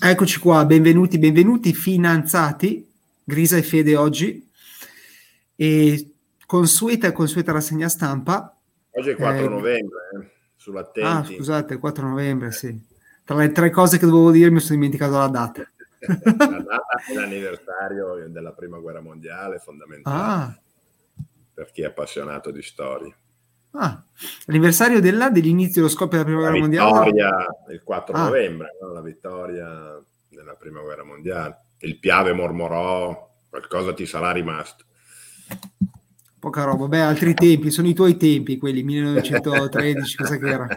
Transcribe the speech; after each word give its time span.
Eccoci 0.00 0.38
qua, 0.38 0.64
benvenuti, 0.64 1.18
benvenuti, 1.18 1.74
finanziati, 1.74 2.88
Grisa 3.24 3.56
e 3.56 3.64
Fede 3.64 3.96
oggi, 3.96 4.48
e 5.56 6.12
consueta, 6.46 7.10
consueta 7.10 7.50
rassegna 7.50 7.88
stampa. 7.88 8.56
Oggi 8.90 9.08
è 9.08 9.10
il 9.10 9.16
4 9.16 9.44
eh, 9.44 9.48
novembre, 9.48 9.98
eh, 10.12 10.30
sull'attenti. 10.54 11.34
Ah, 11.34 11.36
scusate, 11.36 11.74
il 11.74 11.80
4 11.80 12.06
novembre, 12.06 12.52
sì. 12.52 12.80
Tra 13.24 13.34
le 13.34 13.50
tre 13.50 13.70
cose 13.70 13.98
che 13.98 14.06
dovevo 14.06 14.30
dire 14.30 14.50
mi 14.50 14.60
sono 14.60 14.76
dimenticato 14.76 15.18
la 15.18 15.26
data. 15.26 15.68
la 16.06 16.14
data 16.14 17.02
è 17.04 17.14
l'anniversario 17.14 18.28
della 18.28 18.52
Prima 18.52 18.78
Guerra 18.78 19.00
Mondiale, 19.00 19.58
fondamentale 19.58 20.16
ah. 20.16 20.60
per 21.52 21.72
chi 21.72 21.82
è 21.82 21.86
appassionato 21.86 22.52
di 22.52 22.62
storia. 22.62 23.12
Ah, 23.72 24.02
l'anniversario 24.46 25.00
della, 25.00 25.30
dell'inizio 25.30 25.82
dello 25.82 25.92
scoppio 25.92 26.18
della 26.18 26.24
prima 26.24 26.40
la 26.40 26.48
guerra 26.48 26.60
mondiale? 26.60 27.10
Vittoria 27.10 27.46
il 27.70 27.82
4 27.82 28.14
ah. 28.14 28.24
novembre, 28.24 28.76
no? 28.80 28.92
la 28.92 29.02
vittoria 29.02 30.02
della 30.28 30.54
prima 30.54 30.80
guerra 30.80 31.04
mondiale. 31.04 31.58
Il 31.80 31.98
Piave 31.98 32.32
mormorò, 32.32 33.30
qualcosa 33.48 33.92
ti 33.94 34.06
sarà 34.06 34.32
rimasto. 34.32 34.84
Poca 36.38 36.64
roba, 36.64 36.86
beh, 36.86 37.00
altri 37.00 37.34
tempi, 37.34 37.70
sono 37.70 37.88
i 37.88 37.94
tuoi 37.94 38.16
tempi, 38.16 38.58
quelli 38.58 38.82
1913, 38.82 40.16
cosa 40.16 40.36
che 40.36 40.48
era? 40.48 40.66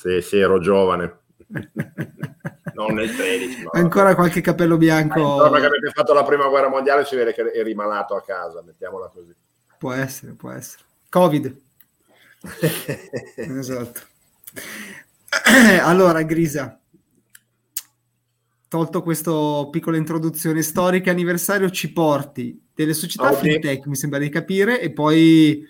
Sì, 0.00 0.22
sì, 0.22 0.38
ero 0.38 0.58
giovane. 0.60 1.18
non 2.72 2.94
nel 2.94 3.14
13. 3.14 3.64
No. 3.64 3.70
Ancora 3.74 4.14
qualche 4.14 4.40
capello 4.40 4.78
bianco. 4.78 5.44
Eh, 5.44 5.60
che 5.60 5.66
avete 5.66 5.90
fatto 5.92 6.14
la 6.14 6.24
prima 6.24 6.48
guerra 6.48 6.70
mondiale 6.70 7.04
si 7.04 7.16
vede 7.16 7.34
che 7.34 7.42
eri 7.52 7.74
malato 7.74 8.14
a 8.16 8.22
casa, 8.22 8.62
mettiamola 8.62 9.08
così. 9.08 9.34
Può 9.76 9.92
essere, 9.92 10.32
può 10.32 10.52
essere. 10.52 10.84
Covid. 11.10 11.54
esatto. 13.36 14.00
allora, 15.82 16.22
Grisa, 16.22 16.80
tolto 18.68 19.02
questa 19.02 19.32
piccola 19.70 19.96
introduzione 19.96 20.62
storica, 20.62 21.10
anniversario, 21.10 21.70
ci 21.70 21.92
porti 21.92 22.68
delle 22.74 22.94
società 22.94 23.30
okay. 23.30 23.52
fintech, 23.52 23.86
mi 23.86 23.96
sembra 23.96 24.18
di 24.18 24.28
capire, 24.28 24.80
e 24.80 24.92
poi 24.92 25.66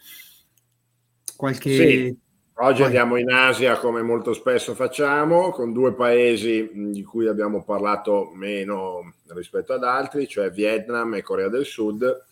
qualche... 1.37 1.71
Sì. 1.71 2.19
Oggi 2.62 2.83
andiamo 2.83 3.17
in 3.17 3.31
Asia 3.31 3.79
come 3.79 4.03
molto 4.03 4.34
spesso 4.34 4.75
facciamo, 4.75 5.49
con 5.49 5.73
due 5.73 5.95
paesi 5.95 6.69
di 6.75 7.03
cui 7.03 7.27
abbiamo 7.27 7.65
parlato 7.65 8.33
meno 8.34 9.15
rispetto 9.29 9.73
ad 9.73 9.83
altri, 9.83 10.29
cioè 10.29 10.51
Vietnam 10.51 11.15
e 11.15 11.23
Corea 11.23 11.49
del 11.49 11.65
Sud, 11.65 12.27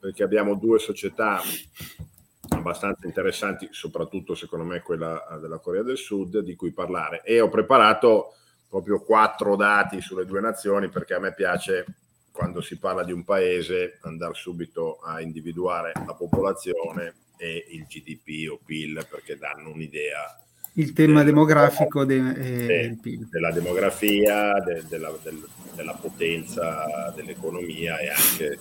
perché 0.00 0.24
abbiamo 0.24 0.56
due 0.56 0.80
società 0.80 1.40
abbastanza 2.58 3.06
interessanti, 3.06 3.68
soprattutto 3.70 4.34
secondo 4.34 4.64
me 4.64 4.82
quella 4.82 5.26
eh, 5.26 5.38
della 5.38 5.58
Corea 5.58 5.82
del 5.82 5.96
Sud, 5.96 6.38
di 6.40 6.54
cui 6.54 6.72
parlare. 6.72 7.22
E 7.24 7.40
ho 7.40 7.48
preparato 7.48 8.34
proprio 8.68 9.02
quattro 9.02 9.56
dati 9.56 10.00
sulle 10.00 10.26
due 10.26 10.40
nazioni 10.40 10.88
perché 10.88 11.14
a 11.14 11.18
me 11.18 11.32
piace 11.32 11.86
quando 12.30 12.60
si 12.60 12.78
parla 12.78 13.02
di 13.02 13.12
un 13.12 13.24
paese 13.24 13.98
andare 14.02 14.34
subito 14.34 14.98
a 14.98 15.20
individuare 15.20 15.92
la 16.06 16.14
popolazione 16.14 17.14
e 17.36 17.66
il 17.70 17.86
GDP 17.86 18.50
o 18.50 18.60
PIL 18.64 19.06
perché 19.08 19.36
danno 19.36 19.70
un'idea 19.70 20.38
il 20.78 20.92
tema 20.92 21.22
del, 21.22 21.32
demografico 21.32 22.04
de, 22.04 22.16
eh, 22.36 22.96
della 23.30 23.50
demografia, 23.50 24.60
de, 24.60 24.84
della, 24.88 25.12
del, 25.22 25.44
della, 25.74 25.94
potenza 25.94 27.12
dell'economia 27.16 27.98
e 27.98 28.08
anche 28.08 28.58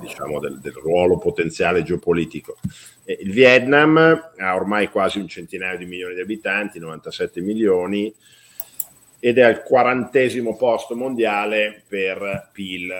diciamo, 0.00 0.40
del, 0.40 0.58
del, 0.58 0.72
ruolo 0.72 1.18
potenziale 1.18 1.82
geopolitico. 1.82 2.56
Il 3.04 3.32
Vietnam 3.32 3.96
ha 4.38 4.54
ormai 4.54 4.88
quasi 4.88 5.18
un 5.18 5.28
centinaio 5.28 5.76
di 5.76 5.84
milioni 5.84 6.14
di 6.14 6.20
abitanti, 6.20 6.78
97 6.78 7.40
milioni, 7.42 8.12
ed 9.18 9.36
è 9.36 9.42
al 9.42 9.62
quarantesimo 9.62 10.56
posto 10.56 10.96
mondiale 10.96 11.82
per 11.86 12.48
PIL, 12.52 12.90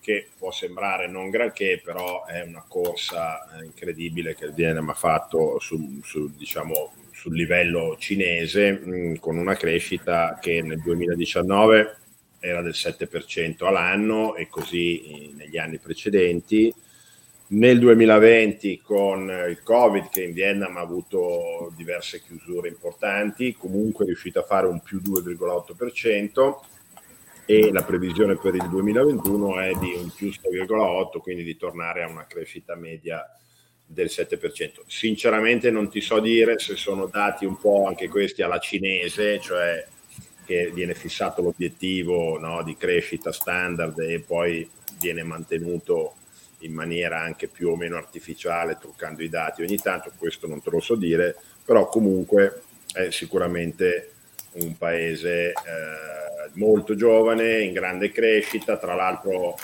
che 0.00 0.28
può 0.36 0.50
sembrare 0.50 1.08
non 1.08 1.30
granché, 1.30 1.80
però 1.82 2.26
è 2.26 2.42
una 2.42 2.64
corsa 2.66 3.46
incredibile 3.62 4.34
che 4.34 4.46
il 4.46 4.52
Vietnam 4.52 4.90
ha 4.90 4.94
fatto 4.94 5.58
su, 5.60 6.00
su 6.02 6.30
diciamo, 6.36 6.92
sul 7.20 7.36
livello 7.36 7.96
cinese 7.98 8.80
mm, 8.82 9.16
con 9.16 9.36
una 9.36 9.54
crescita 9.54 10.38
che 10.40 10.62
nel 10.62 10.80
2019 10.80 11.96
era 12.38 12.62
del 12.62 12.72
7% 12.74 13.66
all'anno 13.66 14.36
e 14.36 14.48
così 14.48 15.30
negli 15.36 15.58
anni 15.58 15.76
precedenti. 15.78 16.72
Nel 17.48 17.78
2020 17.78 18.80
con 18.80 19.28
il 19.28 19.62
Covid 19.62 20.08
che 20.08 20.22
in 20.22 20.32
Vietnam 20.32 20.78
ha 20.78 20.80
avuto 20.80 21.70
diverse 21.76 22.22
chiusure 22.22 22.68
importanti, 22.68 23.52
comunque 23.52 24.04
è 24.04 24.06
riuscito 24.08 24.38
a 24.38 24.44
fare 24.44 24.66
un 24.66 24.80
più 24.80 25.02
2,8% 25.04 26.54
e 27.44 27.70
la 27.70 27.82
previsione 27.82 28.38
per 28.38 28.54
il 28.54 28.66
2021 28.66 29.60
è 29.60 29.72
di 29.78 29.92
un 29.94 30.10
più 30.14 30.28
6,8, 30.28 31.18
quindi 31.18 31.42
di 31.42 31.58
tornare 31.58 32.02
a 32.02 32.08
una 32.08 32.24
crescita 32.26 32.76
media 32.76 33.22
del 33.92 34.06
7%. 34.06 34.82
Sinceramente 34.86 35.70
non 35.70 35.90
ti 35.90 36.00
so 36.00 36.20
dire 36.20 36.60
se 36.60 36.76
sono 36.76 37.06
dati 37.06 37.44
un 37.44 37.58
po' 37.58 37.86
anche 37.86 38.08
questi 38.08 38.42
alla 38.42 38.60
cinese, 38.60 39.40
cioè 39.40 39.84
che 40.46 40.70
viene 40.72 40.94
fissato 40.94 41.42
l'obiettivo 41.42 42.38
no, 42.38 42.62
di 42.62 42.76
crescita 42.76 43.32
standard 43.32 43.98
e 43.98 44.20
poi 44.20 44.68
viene 45.00 45.24
mantenuto 45.24 46.14
in 46.60 46.72
maniera 46.72 47.20
anche 47.20 47.48
più 47.48 47.70
o 47.70 47.76
meno 47.76 47.96
artificiale, 47.96 48.78
truccando 48.80 49.22
i 49.22 49.28
dati 49.28 49.62
ogni 49.62 49.78
tanto, 49.78 50.12
questo 50.16 50.46
non 50.46 50.62
te 50.62 50.70
lo 50.70 50.80
so 50.80 50.94
dire, 50.94 51.34
però 51.64 51.88
comunque 51.88 52.62
è 52.92 53.10
sicuramente 53.10 54.12
un 54.52 54.76
paese 54.76 55.48
eh, 55.48 56.50
molto 56.54 56.94
giovane, 56.94 57.62
in 57.62 57.72
grande 57.72 58.12
crescita, 58.12 58.76
tra 58.76 58.94
l'altro, 58.94 59.56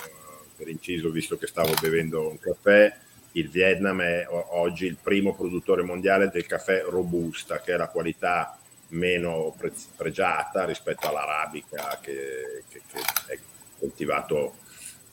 per 0.55 0.67
inciso, 0.67 1.11
visto 1.11 1.37
che 1.37 1.47
stavo 1.47 1.73
bevendo 1.79 2.29
un 2.29 2.39
caffè, 2.39 2.93
il 3.37 3.49
Vietnam 3.49 4.01
è 4.01 4.25
oggi 4.29 4.85
il 4.85 4.97
primo 5.01 5.35
produttore 5.35 5.83
mondiale 5.83 6.29
del 6.29 6.45
caffè 6.45 6.83
robusta, 6.87 7.59
che 7.61 7.73
è 7.73 7.77
la 7.77 7.87
qualità 7.87 8.57
meno 8.89 9.53
pre- 9.57 9.71
pregiata 9.95 10.65
rispetto 10.65 11.07
all'arabica 11.07 11.99
che, 12.01 12.63
che, 12.69 12.81
che 12.91 12.99
è 13.33 13.37
coltivato 13.79 14.55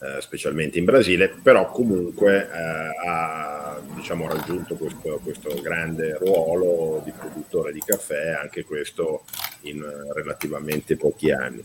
eh, 0.01 0.21
specialmente 0.21 0.79
in 0.79 0.85
Brasile, 0.85 1.29
però 1.43 1.71
comunque 1.71 2.49
eh, 2.51 3.07
ha 3.07 3.81
diciamo, 3.95 4.29
raggiunto 4.29 4.77
questo, 4.77 5.21
questo, 5.23 5.61
grande 5.61 6.17
ruolo 6.17 7.03
di 7.05 7.13
produttore 7.13 7.73
di 7.73 7.83
caffè, 7.85 8.31
anche 8.33 8.65
questo 8.65 9.25
in 9.63 9.85
relativamente 10.13 10.97
pochi 10.97 11.31
anni. 11.31 11.65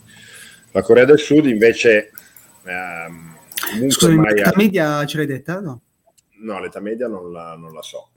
La 0.71 0.81
Corea 0.81 1.05
del 1.05 1.19
Sud 1.19 1.45
invece... 1.45 2.11
Ehm, 2.63 3.37
Scusa, 3.89 4.13
la 4.13 4.53
media 4.55 5.05
ce 5.05 5.17
l'hai 5.17 5.25
detta? 5.25 5.59
No? 5.59 5.81
No, 6.39 6.59
l'età 6.59 6.79
media 6.79 7.07
non 7.07 7.31
la, 7.31 7.55
non 7.55 7.73
la 7.73 7.81
so, 7.81 8.11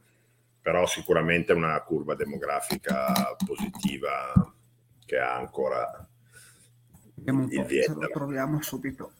però 0.60 0.86
sicuramente 0.86 1.52
una 1.52 1.80
curva 1.82 2.14
demografica 2.14 3.36
positiva 3.44 4.32
che 5.04 5.18
ha 5.18 5.36
ancora 5.36 6.08
Vediamo 7.14 7.44
un 7.44 7.52
il 7.52 7.64
Vietnam. 7.64 8.00
lo 8.00 8.08
troviamo 8.08 8.62
subito. 8.62 9.12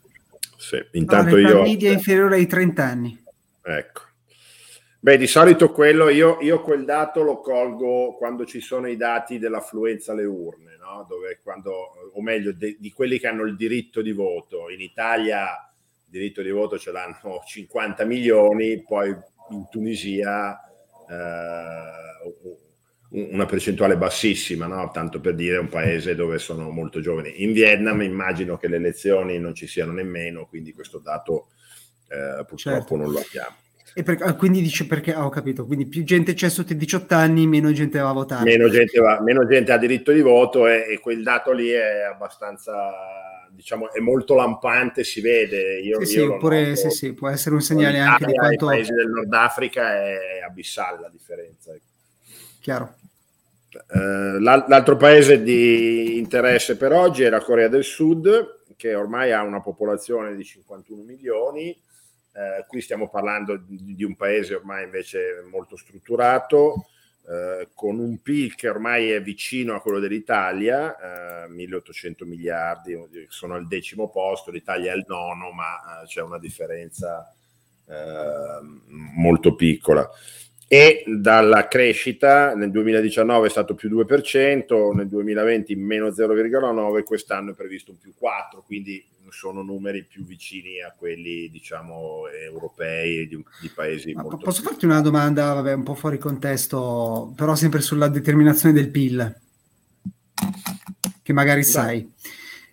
Sì, 0.56 0.84
intanto 0.92 1.36
no, 1.36 1.48
io... 1.48 1.62
media 1.62 1.90
inferiore 1.90 2.36
ai 2.36 2.46
30 2.46 2.84
anni. 2.84 3.24
Ecco. 3.62 4.00
Beh, 5.00 5.16
di 5.16 5.26
solito 5.26 5.72
quello, 5.72 6.08
io, 6.08 6.38
io, 6.40 6.62
quel 6.62 6.84
dato 6.84 7.22
lo 7.22 7.40
colgo 7.40 8.14
quando 8.14 8.44
ci 8.44 8.60
sono 8.60 8.86
i 8.86 8.96
dati 8.96 9.40
dell'affluenza 9.40 10.12
alle 10.12 10.24
urne, 10.24 10.76
no? 10.76 11.04
Dove 11.08 11.40
quando, 11.42 11.72
o 12.12 12.22
meglio, 12.22 12.52
de, 12.52 12.76
di 12.78 12.92
quelli 12.92 13.19
che 13.19 13.26
hanno 13.26 13.42
il 13.42 13.56
diritto 13.56 14.00
di 14.00 14.12
voto. 14.12 14.70
In 14.70 14.80
Italia 14.80 15.72
diritto 16.12 16.43
di 16.43 16.50
voto 16.50 16.78
ce 16.78 16.93
l'hanno 16.93 17.41
50 17.43 18.05
milioni, 18.05 18.83
poi 18.83 19.09
in 19.09 19.67
Tunisia 19.71 20.61
eh, 21.09 22.00
una 23.09 23.47
percentuale 23.47 23.97
bassissima, 23.97 24.67
no? 24.67 24.91
tanto 24.93 25.21
per 25.21 25.34
dire 25.34 25.56
un 25.56 25.69
paese 25.69 26.15
dove 26.15 26.39
sono 26.39 26.69
molto 26.69 27.00
giovani. 27.00 27.43
In 27.43 27.53
Vietnam 27.53 28.03
immagino 28.03 28.59
che 28.59 28.69
le 28.69 28.76
elezioni 28.76 29.38
non 29.38 29.55
ci 29.55 29.67
siano 29.67 29.93
nemmeno, 29.93 30.47
quindi 30.47 30.75
questo 30.75 30.99
dato 30.99 31.49
eh, 32.09 32.44
purtroppo 32.44 32.56
certo. 32.56 32.97
non 32.97 33.11
lo 33.11 33.19
abbiamo. 33.19 33.56
E 33.94 34.03
per, 34.03 34.19
ah, 34.23 34.35
quindi 34.35 34.61
dice 34.61 34.87
perché 34.87 35.15
ah, 35.15 35.25
ho 35.25 35.31
capito, 35.31 35.65
quindi 35.65 35.87
più 35.87 36.03
gente 36.05 36.35
c'è 36.35 36.49
sotto 36.49 36.73
i 36.73 36.76
18 36.76 37.15
anni, 37.15 37.47
meno 37.47 37.73
gente 37.73 37.99
va 37.99 38.11
a 38.11 38.15
votare. 38.15 38.44
Meno 38.44 38.69
gente, 38.69 38.99
va, 39.00 39.20
meno 39.23 39.47
gente 39.47 39.73
ha 39.73 39.79
diritto 39.79 40.12
di 40.12 40.20
voto 40.20 40.67
e, 40.67 40.87
e 40.91 40.99
quel 40.99 41.23
dato 41.23 41.53
lì 41.53 41.69
è 41.69 42.03
abbastanza 42.03 42.73
diciamo, 43.54 43.93
è 43.93 44.00
molto 44.00 44.34
lampante, 44.34 45.04
si 45.04 45.20
vede. 45.20 45.78
Io, 45.81 46.04
sì, 46.04 46.16
io 46.16 46.26
sì, 46.26 46.31
oppure, 46.32 46.76
sì, 46.76 46.90
sì, 46.90 47.12
può 47.12 47.28
essere 47.28 47.54
un 47.54 47.60
segnale 47.60 47.99
anche 47.99 48.26
di 48.26 48.32
quanto... 48.32 48.69
Nei 48.69 48.76
paesi 48.78 48.93
del 48.93 49.08
Nord 49.08 49.32
Africa 49.32 49.93
è 49.94 50.43
abissale 50.44 51.00
la 51.00 51.08
differenza. 51.08 51.72
Ecco. 51.72 51.84
Chiaro. 52.60 52.96
Uh, 53.72 54.38
l'altro 54.38 54.96
paese 54.96 55.43
di 55.43 56.19
interesse 56.19 56.76
per 56.76 56.93
oggi 56.93 57.22
è 57.22 57.31
la 57.31 57.40
Corea 57.40 57.69
del 57.69 57.84
Sud, 57.84 58.60
che 58.76 58.94
ormai 58.94 59.32
ha 59.32 59.43
una 59.43 59.62
popolazione 59.62 60.34
di 60.34 60.44
51 60.44 61.02
milioni. 61.02 61.76
Uh, 62.32 62.66
qui 62.66 62.81
stiamo 62.81 63.08
parlando 63.08 63.56
di, 63.56 63.94
di, 63.94 64.05
un 64.05 64.16
paese 64.16 64.55
ormai 64.55 64.84
invece 64.84 65.44
molto 65.50 65.76
strutturato, 65.76 66.87
eh, 67.28 67.69
con 67.74 67.98
un 67.98 68.20
PIL 68.20 68.54
che 68.56 68.69
ormai 68.69 69.10
è 69.10 69.22
vicino 69.22 69.74
a 69.74 69.80
quello 69.80 70.00
dell'Italia, 70.00 71.44
eh, 71.44 71.48
1800 71.48 72.26
miliardi, 72.26 72.98
sono 73.28 73.54
al 73.54 73.69
decimo 73.69 74.10
posto, 74.10 74.50
l'Italia 74.50 74.90
è 74.90 74.94
al 74.94 75.04
nono, 75.06 75.52
ma 75.52 76.02
eh, 76.02 76.06
c'è 76.06 76.20
una 76.20 76.38
differenza 76.38 77.32
eh, 77.86 78.58
molto 79.14 79.54
piccola. 79.54 80.08
E 80.66 81.04
dalla 81.06 81.69
crescita 81.69 82.54
nel 82.54 82.70
2019 82.70 83.46
è 83.46 83.50
stato 83.50 83.74
più 83.74 83.90
2%, 83.90 84.94
nel 84.94 85.06
2020 85.06 85.76
meno 85.76 86.08
0,9%, 86.08 87.02
quest'anno 87.04 87.50
è 87.50 87.54
previsto 87.54 87.90
un 87.90 87.98
più 87.98 88.14
4%, 88.19 88.62
quindi 88.64 89.04
sono 89.32 89.62
numeri 89.62 90.05
più 90.05 90.25
vicini 90.25 90.81
a 90.82 90.94
quelli 90.96 91.49
diciamo 91.50 92.29
europei 92.29 93.26
di, 93.26 93.43
di 93.61 93.69
paesi 93.69 94.12
Ma 94.12 94.23
molto 94.23 94.37
posso 94.37 94.62
farti 94.62 94.84
una 94.84 95.00
domanda 95.00 95.55
vabbè, 95.55 95.73
un 95.73 95.82
po' 95.82 95.94
fuori 95.94 96.19
contesto 96.19 97.32
però 97.34 97.55
sempre 97.55 97.81
sulla 97.81 98.08
determinazione 98.08 98.75
del 98.75 98.90
PIL 98.90 99.40
che 101.23 101.32
magari 101.32 101.64
sai 101.64 102.12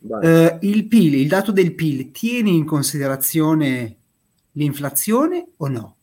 uh, 0.01 0.57
il 0.61 0.87
PIL 0.87 1.15
il 1.15 1.27
dato 1.27 1.51
del 1.51 1.73
PIL 1.73 2.11
tiene 2.11 2.49
in 2.49 2.65
considerazione 2.65 3.95
l'inflazione 4.53 5.47
o 5.57 5.67
no? 5.67 5.95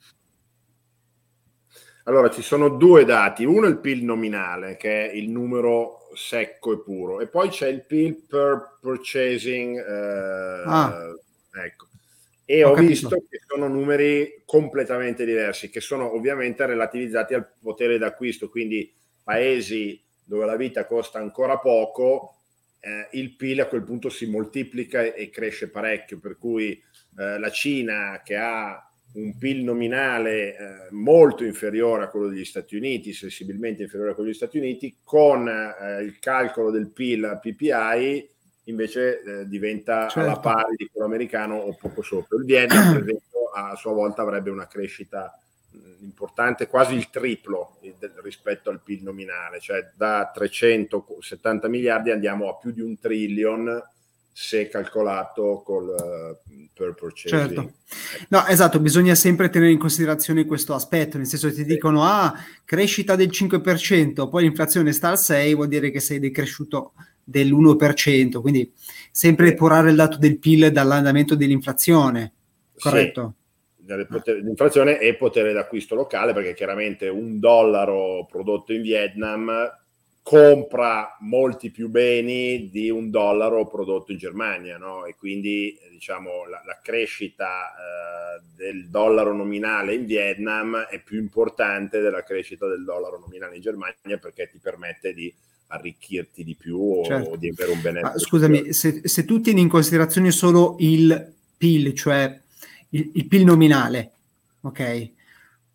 Allora, 2.04 2.30
ci 2.30 2.42
sono 2.42 2.68
due 2.68 3.04
dati. 3.04 3.44
Uno 3.44 3.66
è 3.66 3.68
il 3.68 3.78
PIL 3.78 4.04
nominale, 4.04 4.76
che 4.76 5.10
è 5.10 5.14
il 5.14 5.28
numero 5.28 6.05
secco 6.16 6.72
e 6.72 6.80
puro, 6.80 7.20
e 7.20 7.28
poi 7.28 7.50
c'è 7.50 7.68
il 7.68 7.84
PIL 7.84 8.24
per 8.28 8.78
purchasing. 8.80 9.76
Eh, 9.76 10.62
ah. 10.66 11.14
Ecco. 11.64 11.86
E 12.44 12.64
ho, 12.64 12.70
ho 12.70 12.74
visto 12.74 13.08
che 13.08 13.40
sono 13.46 13.68
numeri 13.68 14.42
completamente 14.44 15.24
diversi, 15.24 15.68
che 15.68 15.80
sono 15.80 16.14
ovviamente 16.14 16.64
relativizzati 16.64 17.34
al 17.34 17.48
potere 17.60 17.98
d'acquisto, 17.98 18.48
quindi 18.48 18.92
paesi 19.22 20.00
dove 20.24 20.44
la 20.46 20.56
vita 20.56 20.86
costa 20.86 21.18
ancora 21.18 21.58
poco, 21.58 22.36
eh, 22.80 23.08
il 23.12 23.34
PIL 23.34 23.62
a 23.62 23.66
quel 23.66 23.82
punto 23.82 24.08
si 24.08 24.26
moltiplica 24.26 25.02
e 25.02 25.30
cresce 25.30 25.68
parecchio, 25.68 26.18
per 26.20 26.38
cui 26.38 26.72
eh, 27.18 27.38
la 27.38 27.50
Cina 27.50 28.22
che 28.24 28.36
ha 28.36 28.85
un 29.16 29.36
PIL 29.38 29.64
nominale 29.64 30.56
eh, 30.56 30.56
molto 30.90 31.44
inferiore 31.44 32.04
a 32.04 32.08
quello 32.08 32.28
degli 32.28 32.44
Stati 32.44 32.76
Uniti, 32.76 33.12
sensibilmente 33.12 33.82
inferiore 33.82 34.10
a 34.10 34.14
quello 34.14 34.28
degli 34.28 34.38
Stati 34.38 34.58
Uniti, 34.58 34.98
con 35.02 35.48
eh, 35.48 36.02
il 36.02 36.18
calcolo 36.18 36.70
del 36.70 36.88
PIL 36.88 37.38
PPI 37.40 38.34
invece 38.64 39.22
eh, 39.22 39.48
diventa 39.48 40.08
certo. 40.08 40.28
alla 40.28 40.38
pari 40.38 40.74
di 40.76 40.88
quello 40.90 41.06
americano 41.06 41.56
o 41.56 41.74
poco 41.74 42.02
sopra. 42.02 42.36
Il 42.36 42.44
Vietnam, 42.44 42.92
per 42.92 43.02
esempio, 43.02 43.50
a 43.54 43.74
sua 43.76 43.92
volta 43.92 44.22
avrebbe 44.22 44.50
una 44.50 44.66
crescita 44.66 45.38
importante, 46.00 46.68
quasi 46.68 46.94
il 46.94 47.10
triplo 47.10 47.78
rispetto 48.22 48.70
al 48.70 48.80
PIL 48.82 49.02
nominale, 49.02 49.60
cioè 49.60 49.90
da 49.94 50.30
370 50.32 51.68
miliardi 51.68 52.10
andiamo 52.10 52.48
a 52.48 52.56
più 52.56 52.70
di 52.70 52.80
un 52.80 52.98
trillion 52.98 53.82
se 54.38 54.68
calcolato 54.68 55.62
col 55.64 55.94
uh, 55.98 56.68
per 56.74 56.92
purchasing. 56.92 57.40
Certo. 57.40 57.72
No, 58.28 58.46
esatto, 58.46 58.80
bisogna 58.80 59.14
sempre 59.14 59.48
tenere 59.48 59.72
in 59.72 59.78
considerazione 59.78 60.44
questo 60.44 60.74
aspetto, 60.74 61.16
nel 61.16 61.26
senso 61.26 61.48
che 61.48 61.54
ti 61.54 61.64
dicono 61.64 62.04
ah, 62.04 62.34
crescita 62.62 63.16
del 63.16 63.30
5%, 63.30 64.28
poi 64.28 64.42
l'inflazione 64.42 64.92
sta 64.92 65.08
al 65.08 65.18
6, 65.18 65.54
vuol 65.54 65.68
dire 65.68 65.90
che 65.90 66.00
sei 66.00 66.18
decresciuto 66.18 66.92
dell'1%, 67.24 68.42
quindi 68.42 68.70
sempre 69.10 69.48
depurare 69.48 69.88
il 69.88 69.96
dato 69.96 70.18
del 70.18 70.38
PIL 70.38 70.70
dall'andamento 70.70 71.34
dell'inflazione, 71.34 72.34
corretto? 72.78 73.34
Sì. 73.86 73.94
L'inflazione 74.42 74.98
e 74.98 75.14
potere 75.14 75.54
d'acquisto 75.54 75.94
locale, 75.94 76.34
perché 76.34 76.52
chiaramente 76.52 77.08
un 77.08 77.38
dollaro 77.40 78.26
prodotto 78.30 78.74
in 78.74 78.82
Vietnam 78.82 79.50
compra 80.26 81.16
molti 81.20 81.70
più 81.70 81.88
beni 81.88 82.68
di 82.68 82.90
un 82.90 83.10
dollaro 83.10 83.68
prodotto 83.68 84.10
in 84.10 84.18
Germania, 84.18 84.76
no? 84.76 85.04
E 85.04 85.14
quindi 85.14 85.78
diciamo 85.88 86.48
la, 86.48 86.60
la 86.66 86.80
crescita 86.82 87.70
eh, 87.70 88.42
del 88.56 88.88
dollaro 88.88 89.32
nominale 89.32 89.94
in 89.94 90.04
Vietnam 90.04 90.78
è 90.90 91.00
più 91.00 91.20
importante 91.20 92.00
della 92.00 92.24
crescita 92.24 92.66
del 92.66 92.82
dollaro 92.82 93.20
nominale 93.20 93.54
in 93.54 93.62
Germania 93.62 94.18
perché 94.20 94.48
ti 94.50 94.58
permette 94.58 95.14
di 95.14 95.32
arricchirti 95.68 96.42
di 96.42 96.56
più 96.56 96.76
o, 96.76 97.04
certo. 97.04 97.30
o 97.30 97.36
di 97.36 97.48
avere 97.48 97.70
un 97.70 97.80
benessere. 97.80 98.12
Ma, 98.12 98.18
scusami, 98.18 98.72
se, 98.72 99.02
se, 99.04 99.24
tu 99.24 99.40
tieni 99.40 99.60
in 99.60 99.68
considerazione 99.68 100.32
solo 100.32 100.74
il 100.80 101.34
PIL, 101.56 101.94
cioè 101.94 102.36
il, 102.88 103.12
il 103.14 103.28
PIL 103.28 103.44
nominale, 103.44 104.10
ok? 104.62 105.10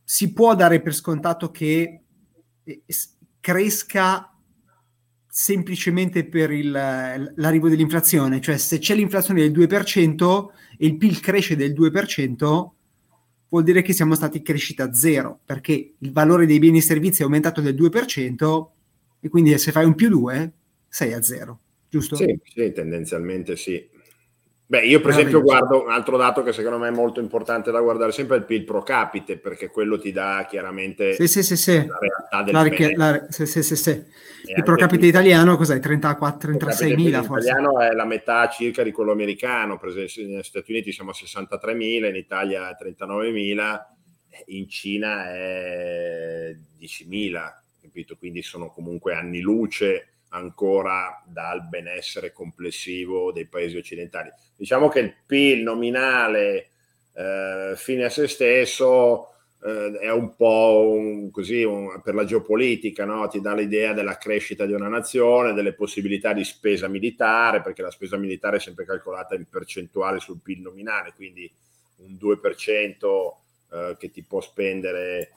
Si 0.04 0.34
può 0.34 0.56
dare 0.56 0.82
per 0.82 0.94
scontato 0.94 1.52
che 1.52 2.02
eh, 2.66 2.84
cresca 3.40 4.31
semplicemente 5.34 6.26
per 6.26 6.52
il, 6.52 6.70
l'arrivo 6.72 7.70
dell'inflazione, 7.70 8.42
cioè 8.42 8.58
se 8.58 8.80
c'è 8.80 8.94
l'inflazione 8.96 9.40
del 9.40 9.54
2% 9.54 10.46
e 10.78 10.86
il 10.88 10.98
PIL 10.98 11.22
cresce 11.22 11.56
del 11.56 11.72
2%, 11.72 12.70
vuol 13.48 13.64
dire 13.64 13.82
che 13.82 13.94
siamo 13.94 14.14
stati 14.14 14.42
crescita 14.42 14.94
zero, 14.94 15.40
perché 15.46 15.94
il 15.98 16.12
valore 16.12 16.46
dei 16.46 16.60
beni 16.60 16.80
e 16.80 16.82
servizi 16.82 17.22
è 17.22 17.24
aumentato 17.24 17.62
del 17.62 17.76
2% 17.76 18.68
e 19.22 19.30
quindi 19.30 19.58
se 19.58 19.72
fai 19.72 19.86
un 19.86 19.96
più 19.96 20.10
2 20.10 20.52
sei 20.90 21.14
a 21.14 21.22
zero, 21.22 21.62
giusto? 21.88 22.18
Sì, 22.18 22.38
sì 22.44 22.74
tendenzialmente 22.74 23.56
sì. 23.56 23.88
Beh, 24.72 24.86
io 24.86 25.02
per 25.02 25.10
esempio 25.10 25.42
guardo 25.42 25.84
un 25.84 25.92
altro 25.92 26.16
dato 26.16 26.44
che 26.44 26.54
secondo 26.54 26.78
me 26.78 26.88
è 26.88 26.92
molto 26.92 27.20
importante 27.20 27.72
da 27.72 27.82
guardare 27.82 28.14
sempre 28.14 28.38
è 28.38 28.40
il 28.40 28.46
PIL 28.46 28.64
pro 28.64 28.82
capite, 28.82 29.38
perché 29.38 29.68
quello 29.68 30.00
ti 30.00 30.14
dà 30.14 30.46
chiaramente 30.48 31.14
sì, 31.14 31.28
sì, 31.28 31.44
sì, 31.44 31.58
sì. 31.58 31.86
la 31.86 31.98
realtà 32.00 32.42
del 32.42 32.54
la, 32.54 32.62
ric- 32.62 32.96
la, 32.96 33.26
sì, 33.28 33.46
sì, 33.46 33.64
sì, 33.64 33.76
sì. 33.76 33.90
Il 33.90 34.64
pro 34.64 34.78
capite 34.78 35.08
italiano 35.08 35.58
cos'è? 35.58 35.78
34, 35.78 36.58
36 36.58 36.96
mila 36.96 37.22
forse? 37.22 37.50
L'italiano 37.50 37.82
è 37.82 37.92
la 37.92 38.06
metà 38.06 38.48
circa 38.48 38.82
di 38.82 38.94
quello 38.94 39.12
americano, 39.12 39.78
per 39.78 39.90
esempio 39.90 40.36
negli 40.36 40.44
Stati 40.44 40.72
Uniti 40.72 40.94
siamo 40.94 41.10
a 41.10 41.16
63 41.16 41.74
mila, 41.74 42.08
in 42.08 42.16
Italia 42.16 42.70
è 42.70 42.76
39 42.78 43.32
mila, 43.32 43.94
in 44.46 44.70
Cina 44.70 45.34
è 45.34 46.56
10 46.78 47.08
mila, 47.10 47.62
capito? 47.82 48.16
Quindi 48.16 48.42
sono 48.42 48.72
comunque 48.72 49.16
anni 49.16 49.42
luce 49.42 50.12
ancora 50.34 51.24
dal 51.26 51.68
benessere 51.68 52.32
complessivo 52.32 53.32
dei 53.32 53.46
paesi 53.46 53.78
occidentali. 53.78 54.32
Diciamo 54.56 54.88
che 54.88 55.00
il 55.00 55.14
PIL 55.26 55.64
nominale 55.64 56.70
eh, 57.14 57.74
fine 57.76 58.06
a 58.06 58.10
se 58.10 58.28
stesso 58.28 59.28
eh, 59.64 59.98
è 60.00 60.12
un 60.12 60.36
po' 60.36 60.90
un, 60.98 61.32
così 61.32 61.64
un, 61.64 62.02
per 62.02 62.16
la 62.16 62.26
geopolitica, 62.26 63.06
no? 63.06 63.28
ti 63.28 63.42
dà 63.42 63.54
l'idea 63.54 63.94
della 63.94 64.18
crescita 64.18 64.66
di 64.66 64.74
una 64.74 64.88
nazione, 64.88 65.54
delle 65.54 65.74
possibilità 65.74 66.34
di 66.34 66.44
spesa 66.44 66.88
militare, 66.88 67.62
perché 67.62 67.82
la 67.82 67.92
spesa 67.92 68.18
militare 68.18 68.58
è 68.58 68.60
sempre 68.60 68.86
calcolata 68.86 69.36
in 69.36 69.46
percentuale 69.50 70.20
sul 70.20 70.40
PIL 70.42 70.62
nominale, 70.62 71.14
quindi 71.16 71.52
un 71.98 72.18
2% 72.20 73.32
eh, 73.72 73.96
che 73.98 74.12
ti 74.12 74.24
può 74.24 74.42
spendere 74.42 75.32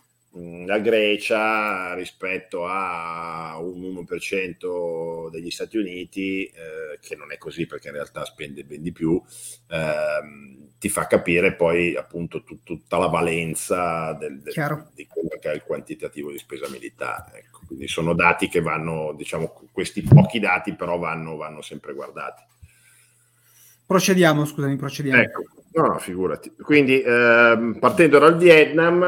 la 0.66 0.78
Grecia 0.80 1.94
rispetto 1.94 2.66
a 2.66 3.56
un 3.60 4.04
1% 4.08 5.30
degli 5.30 5.50
Stati 5.50 5.76
Uniti, 5.76 6.44
eh, 6.46 6.98
che 7.00 7.14
non 7.14 7.30
è 7.30 7.38
così 7.38 7.66
perché 7.66 7.88
in 7.88 7.94
realtà 7.94 8.24
spende 8.24 8.64
ben 8.64 8.82
di 8.82 8.90
più, 8.90 9.22
eh, 9.68 10.68
ti 10.78 10.88
fa 10.88 11.06
capire 11.06 11.54
poi 11.54 11.94
appunto 11.94 12.42
tut- 12.42 12.64
tutta 12.64 12.98
la 12.98 13.06
valenza 13.06 14.12
del, 14.14 14.40
del, 14.40 14.88
di 14.92 15.06
quello 15.06 15.38
che 15.40 15.50
è 15.50 15.54
il 15.54 15.62
quantitativo 15.62 16.32
di 16.32 16.38
spesa 16.38 16.68
militare. 16.68 17.38
Ecco. 17.38 17.60
Quindi 17.66 17.86
sono 17.86 18.12
dati 18.12 18.48
che 18.48 18.60
vanno, 18.60 19.14
diciamo, 19.16 19.68
questi 19.70 20.02
pochi 20.02 20.40
dati 20.40 20.74
però 20.74 20.98
vanno, 20.98 21.36
vanno 21.36 21.62
sempre 21.62 21.94
guardati. 21.94 22.42
Procediamo, 23.86 24.44
scusami, 24.44 24.76
procediamo. 24.76 25.22
Ecco, 25.22 25.42
no, 25.74 25.86
no, 25.86 25.98
figurati. 25.98 26.52
Quindi 26.60 27.00
ehm, 27.00 27.76
partendo 27.78 28.18
dal 28.18 28.36
Vietnam, 28.36 29.02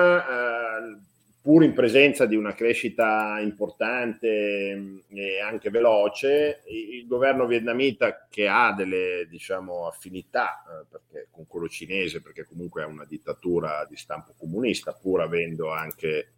pur 1.47 1.63
in 1.63 1.75
presenza 1.75 2.27
di 2.27 2.35
una 2.35 2.55
crescita 2.55 3.39
importante 3.39 4.75
mm, 4.75 4.99
e 5.15 5.41
anche 5.41 5.71
veloce, 5.71 6.65
il 6.67 7.07
governo 7.07 7.47
vietnamita 7.47 8.27
che 8.29 8.49
ha 8.49 8.73
delle 8.73 9.29
diciamo, 9.31 9.87
affinità 9.87 10.65
eh, 11.13 11.29
con 11.31 11.47
quello 11.47 11.69
cinese, 11.69 12.21
perché 12.21 12.43
comunque 12.43 12.83
è 12.83 12.87
una 12.87 13.05
dittatura 13.05 13.87
di 13.89 13.97
stampo 13.97 14.35
comunista, 14.37 14.93
pur 15.01 15.21
avendo 15.21 15.71
anche 15.71 16.33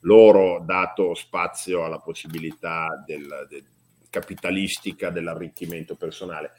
loro 0.00 0.62
dato 0.64 1.12
spazio 1.12 1.84
alla 1.84 1.98
possibilità 1.98 3.04
del, 3.06 3.46
del, 3.50 3.64
capitalistica 4.08 5.10
dell'arricchimento 5.10 5.94
personale. 5.94 6.52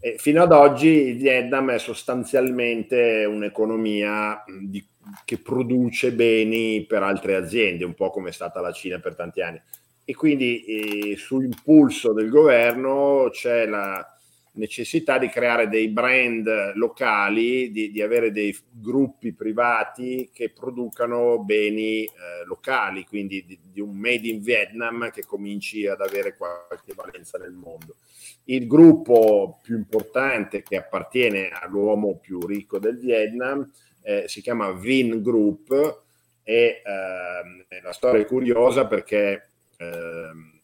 E 0.00 0.16
fino 0.16 0.42
ad 0.42 0.52
oggi 0.52 0.88
il 0.88 1.18
Vietnam 1.18 1.72
è 1.72 1.78
sostanzialmente 1.78 3.26
un'economia 3.26 4.44
di 4.62 4.82
che 5.24 5.38
produce 5.38 6.12
beni 6.12 6.84
per 6.86 7.02
altre 7.02 7.36
aziende, 7.36 7.84
un 7.84 7.94
po' 7.94 8.10
come 8.10 8.30
è 8.30 8.32
stata 8.32 8.60
la 8.60 8.72
Cina 8.72 8.98
per 8.98 9.14
tanti 9.14 9.40
anni. 9.40 9.60
E 10.04 10.14
quindi 10.14 10.64
eh, 10.64 11.16
su 11.16 11.40
impulso 11.40 12.12
del 12.12 12.28
governo 12.28 13.28
c'è 13.30 13.66
la, 13.66 14.20
necessità 14.52 15.18
di 15.18 15.28
creare 15.28 15.68
dei 15.68 15.88
brand 15.88 16.74
locali, 16.74 17.70
di, 17.70 17.90
di 17.90 18.02
avere 18.02 18.32
dei 18.32 18.56
gruppi 18.70 19.32
privati 19.32 20.30
che 20.32 20.50
producano 20.50 21.38
beni 21.42 22.04
eh, 22.04 22.44
locali, 22.46 23.04
quindi 23.04 23.44
di, 23.44 23.58
di, 23.70 23.80
un 23.80 23.96
made 23.96 24.28
in 24.28 24.40
Vietnam 24.40 25.10
che 25.10 25.24
cominci 25.24 25.86
ad 25.86 26.00
avere 26.00 26.36
qualche 26.36 26.94
valenza 26.94 27.38
nel 27.38 27.52
mondo. 27.52 27.96
Il 28.44 28.66
gruppo 28.66 29.60
più 29.62 29.76
importante 29.76 30.62
che 30.62 30.76
appartiene 30.76 31.50
all'uomo 31.50 32.18
più 32.18 32.44
ricco 32.44 32.78
del 32.78 32.98
Vietnam 32.98 33.70
eh, 34.02 34.24
si 34.26 34.40
chiama 34.40 34.72
Vin 34.72 35.22
Group 35.22 36.02
e 36.42 36.82
eh, 36.84 37.80
la 37.82 37.92
storia 37.92 38.22
è 38.22 38.26
curiosa 38.26 38.86
perché 38.86 39.50
ehm, 39.76 40.60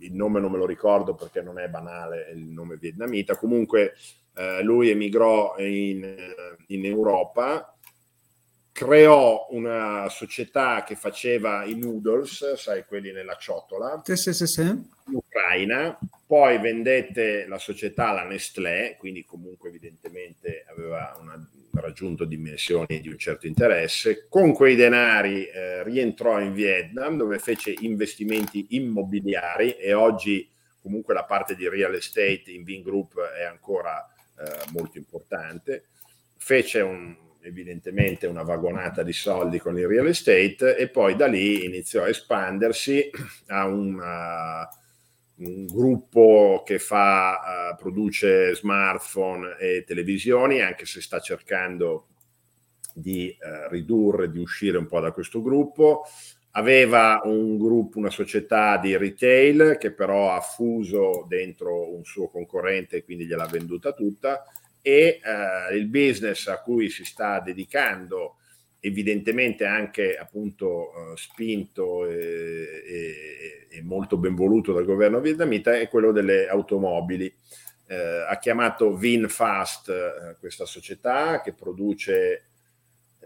il 0.00 0.14
nome 0.14 0.40
non 0.40 0.52
me 0.52 0.58
lo 0.58 0.66
ricordo 0.66 1.14
perché 1.14 1.42
non 1.42 1.58
è 1.58 1.68
banale 1.68 2.30
il 2.34 2.44
nome 2.44 2.76
vietnamita, 2.76 3.36
comunque 3.36 3.94
eh, 4.36 4.62
lui 4.62 4.90
emigrò 4.90 5.56
in, 5.58 6.04
eh, 6.04 6.56
in, 6.68 6.84
Europa, 6.84 7.76
creò 8.72 9.48
una 9.50 10.08
società 10.08 10.84
che 10.84 10.94
faceva 10.94 11.64
i 11.64 11.76
noodles, 11.76 12.54
sai, 12.54 12.84
quelli 12.84 13.10
nella 13.10 13.36
ciotola, 13.36 14.00
sì, 14.04 14.16
sì, 14.16 14.32
sì, 14.32 14.62
in 14.62 14.86
Ucraina, 15.06 15.98
poi 16.26 16.58
vendette 16.58 17.46
la 17.46 17.58
società 17.58 18.10
alla 18.10 18.24
Nestlé, 18.24 18.96
quindi 18.98 19.24
comunque 19.24 19.70
evidentemente 19.70 20.64
aveva 20.68 21.16
una, 21.20 21.48
raggiunto 21.80 22.24
dimensioni 22.24 23.00
di 23.00 23.08
un 23.08 23.18
certo 23.18 23.46
interesse. 23.46 24.26
Con 24.28 24.52
quei 24.52 24.76
denari 24.76 25.46
eh, 25.46 25.82
rientrò 25.82 26.40
in 26.40 26.52
Vietnam 26.52 27.16
dove 27.16 27.38
fece 27.38 27.74
investimenti 27.80 28.66
immobiliari 28.70 29.72
e 29.72 29.92
oggi 29.92 30.48
comunque 30.80 31.14
la 31.14 31.24
parte 31.24 31.54
di 31.54 31.68
real 31.68 31.94
estate 31.94 32.44
in 32.46 32.62
Vin 32.62 32.82
Group 32.82 33.20
è 33.20 33.44
ancora 33.44 34.06
eh, 34.38 34.70
molto 34.72 34.98
importante. 34.98 35.88
Fece 36.36 36.80
un, 36.80 37.14
evidentemente 37.42 38.26
una 38.26 38.42
vagonata 38.42 39.02
di 39.02 39.12
soldi 39.12 39.58
con 39.58 39.78
il 39.78 39.86
real 39.86 40.06
estate 40.06 40.76
e 40.76 40.88
poi 40.88 41.16
da 41.16 41.26
lì 41.26 41.64
iniziò 41.64 42.04
a 42.04 42.08
espandersi 42.08 43.10
a 43.48 43.66
una 43.66 44.68
un 45.38 45.66
gruppo 45.66 46.62
che 46.64 46.78
fa, 46.78 47.72
uh, 47.72 47.76
produce 47.76 48.54
smartphone 48.54 49.56
e 49.58 49.84
televisioni, 49.86 50.60
anche 50.60 50.86
se 50.86 51.00
sta 51.00 51.20
cercando 51.20 52.08
di 52.92 53.36
uh, 53.40 53.70
ridurre, 53.70 54.30
di 54.30 54.38
uscire 54.38 54.78
un 54.78 54.86
po' 54.86 55.00
da 55.00 55.12
questo 55.12 55.42
gruppo. 55.42 56.04
Aveva 56.52 57.20
un 57.24 57.56
gruppo, 57.56 57.98
una 57.98 58.10
società 58.10 58.78
di 58.78 58.96
retail 58.96 59.76
che 59.78 59.92
però 59.92 60.32
ha 60.32 60.40
fuso 60.40 61.24
dentro 61.28 61.94
un 61.94 62.04
suo 62.04 62.28
concorrente 62.28 63.04
quindi 63.04 63.26
gliel'ha 63.26 63.46
venduta 63.46 63.92
tutta 63.92 64.44
e 64.82 65.20
uh, 65.22 65.74
il 65.74 65.86
business 65.86 66.48
a 66.48 66.60
cui 66.62 66.88
si 66.88 67.04
sta 67.04 67.38
dedicando 67.40 68.37
evidentemente 68.80 69.64
anche 69.64 70.16
appunto 70.16 70.66
uh, 70.66 71.16
spinto 71.16 72.06
e, 72.06 72.84
e, 72.86 73.66
e, 73.70 73.82
molto 73.82 74.16
ben 74.18 74.34
voluto 74.34 74.72
dal 74.72 74.84
governo 74.84 75.20
vietnamita 75.20 75.76
è 75.76 75.88
quello 75.88 76.12
delle 76.12 76.48
automobili. 76.48 77.32
Eh, 77.90 78.26
ha 78.28 78.38
chiamato 78.38 78.94
VinFast 78.96 79.88
eh, 79.88 80.36
questa 80.38 80.66
società 80.66 81.40
che 81.40 81.54
produce, 81.54 82.50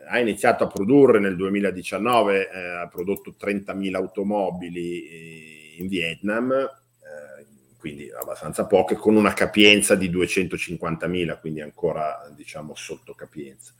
ha 0.08 0.20
iniziato 0.20 0.64
a 0.64 0.68
produrre 0.68 1.18
nel 1.18 1.36
2019, 1.36 2.50
eh, 2.50 2.58
ha 2.58 2.88
prodotto 2.88 3.34
30.000 3.38 3.94
automobili 3.96 5.04
eh, 5.04 5.74
in 5.78 5.88
Vietnam, 5.88 6.52
eh, 6.52 7.46
quindi 7.76 8.08
abbastanza 8.12 8.66
poche, 8.66 8.94
con 8.94 9.16
una 9.16 9.34
capienza 9.34 9.96
di 9.96 10.08
250.000, 10.08 11.40
quindi 11.40 11.60
ancora 11.60 12.32
diciamo 12.34 12.74
sotto 12.76 13.14
capienza 13.14 13.74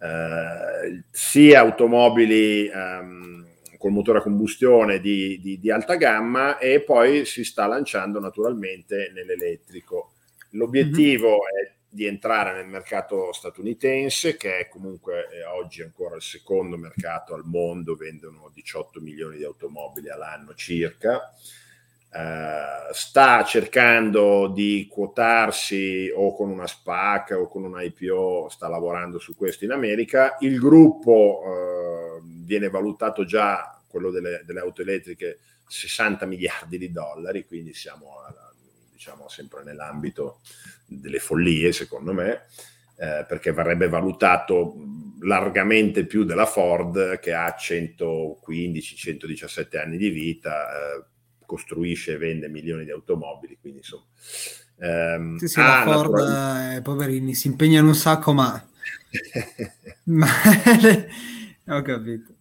eh, 0.00 1.02
sia 1.10 1.60
automobili 1.60 2.68
ehm, 2.68 3.46
col 3.78 3.92
motore 3.92 4.18
a 4.18 4.22
combustione 4.22 5.00
di, 5.00 5.38
di, 5.40 5.58
di, 5.58 5.70
alta 5.70 5.96
gamma 5.96 6.58
e 6.58 6.82
poi 6.82 7.24
si 7.24 7.44
sta 7.44 7.66
lanciando 7.66 8.20
naturalmente 8.20 9.10
nell'elettrico. 9.14 10.12
L'obiettivo 10.50 11.28
mm-hmm. 11.28 11.66
è 11.68 11.74
di 11.88 12.04
entrare 12.04 12.52
nel 12.52 12.68
mercato 12.68 13.32
statunitense, 13.32 14.36
che 14.36 14.58
è 14.58 14.68
comunque 14.68 15.28
è 15.28 15.46
oggi 15.46 15.82
ancora 15.82 16.16
il 16.16 16.22
secondo 16.22 16.76
mercato 16.76 17.34
al 17.34 17.44
mondo, 17.44 17.94
vendono 17.94 18.50
18 18.52 19.00
milioni 19.00 19.38
di 19.38 19.44
automobili 19.44 20.10
all'anno 20.10 20.54
circa. 20.54 21.32
Uh, 22.16 22.92
sta 22.92 23.44
cercando 23.44 24.48
di 24.48 24.88
quotarsi 24.90 26.10
o 26.14 26.34
con 26.34 26.48
una 26.48 26.66
SPAC 26.66 27.36
o 27.38 27.48
con 27.48 27.64
un 27.64 27.78
IPO, 27.78 28.48
sta 28.48 28.68
lavorando 28.68 29.18
su 29.18 29.36
questo 29.36 29.64
in 29.64 29.72
America. 29.72 30.36
Il 30.40 30.58
gruppo 30.58 31.42
uh, 31.42 32.44
viene 32.44 32.70
valutato 32.70 33.24
già, 33.24 33.82
quello 33.86 34.10
delle, 34.10 34.42
delle, 34.46 34.60
auto 34.60 34.80
elettriche, 34.80 35.40
60 35.66 36.24
miliardi 36.24 36.78
di 36.78 36.90
dollari, 36.90 37.44
quindi 37.44 37.74
siamo 37.74 38.16
diciamo, 39.06 39.28
sempre 39.28 39.62
nell'ambito 39.62 40.40
delle 40.86 41.20
follie, 41.20 41.70
secondo 41.72 42.12
me, 42.12 42.46
eh, 42.96 43.24
perché 43.28 43.52
verrebbe 43.52 43.88
valutato 43.88 44.74
largamente 45.20 46.06
più 46.06 46.24
della 46.24 46.46
Ford 46.46 47.20
che 47.20 47.32
ha 47.32 47.54
115-117 47.56 49.78
anni 49.78 49.96
di 49.96 50.10
vita 50.10 50.68
eh, 50.68 51.04
costruisce 51.46 52.12
e 52.12 52.18
vende 52.18 52.48
milioni 52.48 52.84
di 52.84 52.90
automobili, 52.90 53.56
quindi 53.60 53.78
insomma... 53.78 54.04
Ehm, 54.78 55.36
sì, 55.36 55.48
sì, 55.48 55.60
la 55.60 55.82
Ford, 55.84 56.10
natural... 56.10 56.76
eh, 56.76 56.82
poverini, 56.82 57.34
si 57.34 57.46
impegnano 57.46 57.88
un 57.88 57.94
sacco, 57.94 58.32
ma... 58.32 58.68
ma... 60.04 60.26
Ho 61.68 61.82
capito. 61.82 62.34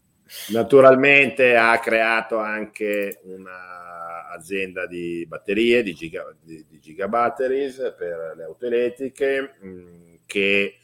Naturalmente 0.50 1.55
ha 1.55 1.79
creato 1.79 2.38
anche 2.38 3.21
un'azienda 3.24 4.85
di 4.85 5.25
batterie, 5.27 5.81
di, 5.81 5.93
giga, 5.93 6.35
di, 6.41 6.65
di 6.67 6.79
gigabatteries 6.79 7.95
per 7.97 8.33
le 8.35 8.43
auto 8.43 8.65
elettriche, 8.65 9.55
mh, 9.62 9.67
mm, 9.67 10.13
che 10.25 10.79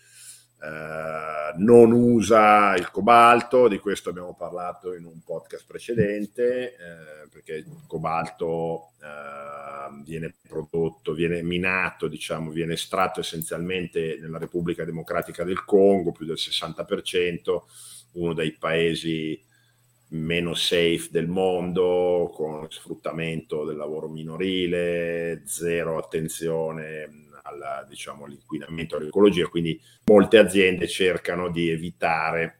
eh, 0.63 1.57
non 1.57 1.91
usa 1.91 2.75
il 2.75 2.91
cobalto, 2.91 3.67
di 3.67 3.79
questo 3.79 4.09
abbiamo 4.11 4.35
parlato 4.35 4.93
in 4.93 5.05
un 5.05 5.23
podcast 5.23 5.65
precedente, 5.65 6.75
eh, 6.75 7.27
perché 7.31 7.55
il 7.55 7.83
cobalto 7.87 8.91
eh, 9.01 10.03
viene 10.03 10.35
prodotto, 10.47 11.13
viene 11.13 11.41
minato, 11.41 12.07
diciamo, 12.07 12.51
viene 12.51 12.73
estratto 12.73 13.21
essenzialmente 13.21 14.19
nella 14.21 14.37
Repubblica 14.37 14.85
Democratica 14.85 15.43
del 15.43 15.65
Congo, 15.65 16.11
più 16.11 16.27
del 16.27 16.37
60%, 16.37 17.61
uno 18.13 18.33
dei 18.33 18.51
paesi 18.51 19.43
meno 20.09 20.53
safe 20.53 21.07
del 21.09 21.27
mondo, 21.27 22.29
con 22.35 22.67
sfruttamento 22.69 23.65
del 23.65 23.77
lavoro 23.77 24.09
minorile, 24.09 25.41
zero 25.45 25.97
attenzione 25.97 27.29
alla, 27.43 27.85
diciamo, 27.87 28.25
all'inquinamento, 28.25 28.97
all'ecologia, 28.97 29.47
quindi 29.47 29.79
molte 30.05 30.37
aziende 30.37 30.87
cercano 30.87 31.49
di 31.49 31.69
evitare 31.69 32.57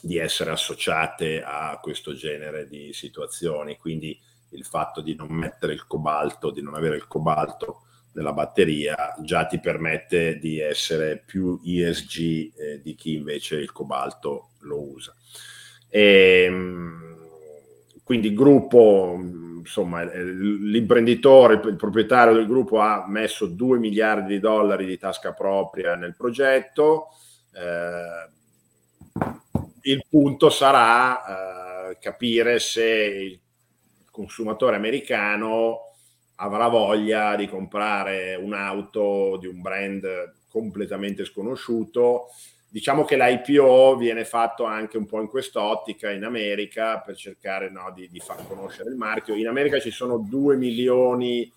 di 0.00 0.18
essere 0.18 0.50
associate 0.50 1.42
a 1.42 1.78
questo 1.82 2.14
genere 2.14 2.68
di 2.68 2.92
situazioni, 2.92 3.76
quindi 3.76 4.18
il 4.50 4.64
fatto 4.64 5.00
di 5.00 5.14
non 5.14 5.28
mettere 5.32 5.72
il 5.72 5.86
cobalto, 5.86 6.50
di 6.50 6.62
non 6.62 6.74
avere 6.74 6.96
il 6.96 7.08
cobalto 7.08 7.82
nella 8.12 8.32
batteria 8.32 9.14
già 9.20 9.46
ti 9.46 9.60
permette 9.60 10.38
di 10.38 10.58
essere 10.58 11.22
più 11.24 11.60
ESG 11.62 12.52
eh, 12.56 12.80
di 12.82 12.94
chi 12.94 13.14
invece 13.14 13.56
il 13.56 13.72
cobalto 13.72 14.50
lo 14.60 14.80
usa. 14.80 15.14
E, 15.88 16.44
ehm, 16.46 17.16
quindi 18.02 18.32
gruppo 18.32 19.18
insomma, 19.66 20.04
l'imprenditore, 20.04 21.60
il 21.64 21.76
proprietario 21.76 22.34
del 22.34 22.46
gruppo 22.46 22.78
ha 22.78 23.04
messo 23.08 23.46
2 23.46 23.78
miliardi 23.78 24.34
di 24.34 24.40
dollari 24.40 24.86
di 24.86 24.96
tasca 24.96 25.32
propria 25.32 25.96
nel 25.96 26.14
progetto. 26.14 27.08
Eh, 27.52 28.34
il 29.82 30.04
punto 30.08 30.50
sarà 30.50 31.90
eh, 31.90 31.98
capire 31.98 32.60
se 32.60 32.84
il 32.84 33.40
consumatore 34.10 34.76
americano 34.76 35.80
avrà 36.36 36.68
voglia 36.68 37.34
di 37.34 37.48
comprare 37.48 38.36
un'auto 38.36 39.36
di 39.40 39.46
un 39.46 39.60
brand 39.60 40.34
completamente 40.48 41.24
sconosciuto 41.24 42.28
diciamo 42.68 43.04
che 43.04 43.16
l'IPO 43.16 43.96
viene 43.96 44.24
fatto 44.24 44.64
anche 44.64 44.96
un 44.96 45.06
po' 45.06 45.20
in 45.20 45.28
quest'ottica 45.28 46.10
in 46.10 46.24
America 46.24 46.98
per 47.00 47.16
cercare 47.16 47.70
no, 47.70 47.92
di, 47.94 48.08
di, 48.10 48.20
far 48.20 48.46
conoscere 48.46 48.90
il 48.90 48.96
marchio. 48.96 49.34
In 49.34 49.48
America 49.48 49.78
ci 49.78 49.90
sono 49.90 50.18
2 50.18 50.56
milioni 50.56 51.50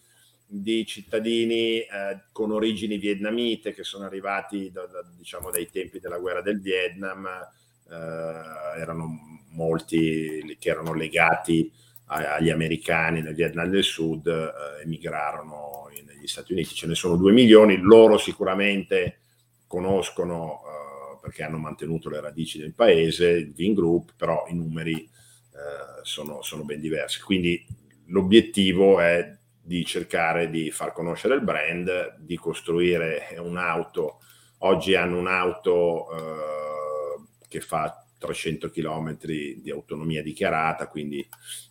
di 0.46 0.86
cittadini 0.86 1.80
eh, 1.80 1.88
con 2.32 2.52
origini 2.52 2.98
vietnamite 2.98 3.74
che 3.74 3.84
sono 3.84 4.06
arrivati 4.06 4.72
da, 4.72 4.86
da, 4.88 5.06
diciamo, 5.16 5.52
dai 5.52 5.70
tempi 5.70 6.00
della 6.00 6.18
guerra 6.18 6.42
del 6.42 6.60
Vietnam, 6.60 7.26
eh, 7.26 8.80
erano 8.80 9.08
molti 9.52 10.58
che 10.60 10.70
erano 10.70 10.94
legati 10.94 11.72
agli 12.12 12.50
americani 12.50 13.22
nel 13.22 13.36
Vietnam 13.36 13.70
del 13.70 13.84
Sud 13.84 14.26
eh, 14.26 14.82
emigrarono 14.84 15.88
negli 16.06 16.28
Stati 16.28 16.54
Uniti. 16.54 16.74
Ce 16.74 16.88
ne 16.88 16.96
sono 16.96 17.16
due 17.16 17.32
milioni, 17.32 17.78
loro 17.78 18.18
sicuramente 18.18 19.20
conoscono 19.68 20.62
eh, 20.66 20.80
perché 21.30 21.44
hanno 21.44 21.60
mantenuto 21.60 22.10
le 22.10 22.20
radici 22.20 22.58
del 22.58 22.74
paese, 22.74 23.30
il 23.30 23.54
Vin 23.54 23.76
Group, 23.76 24.14
però 24.18 24.46
i 24.50 24.56
numeri 24.56 24.96
eh, 24.96 26.02
sono, 26.02 26.42
sono 26.42 26.64
ben 26.64 26.82
diversi. 26.82 27.22
Quindi 27.22 27.64
l'obiettivo 28.08 29.00
è 29.00 29.38
di 29.62 29.86
cercare 29.86 30.50
di 30.50 30.72
far 30.72 30.92
conoscere 30.92 31.36
il 31.36 31.44
brand, 31.44 32.18
di 32.18 32.36
costruire 32.36 33.36
un'auto. 33.38 34.22
Oggi 34.60 34.96
hanno 34.96 35.20
un'auto 35.20 36.08
eh, 36.12 37.28
che 37.48 37.62
fa 37.62 38.04
300 38.18 38.72
km 38.72 39.18
di 39.22 39.70
autonomia 39.72 40.24
dichiarata, 40.24 40.88
quindi 40.88 41.26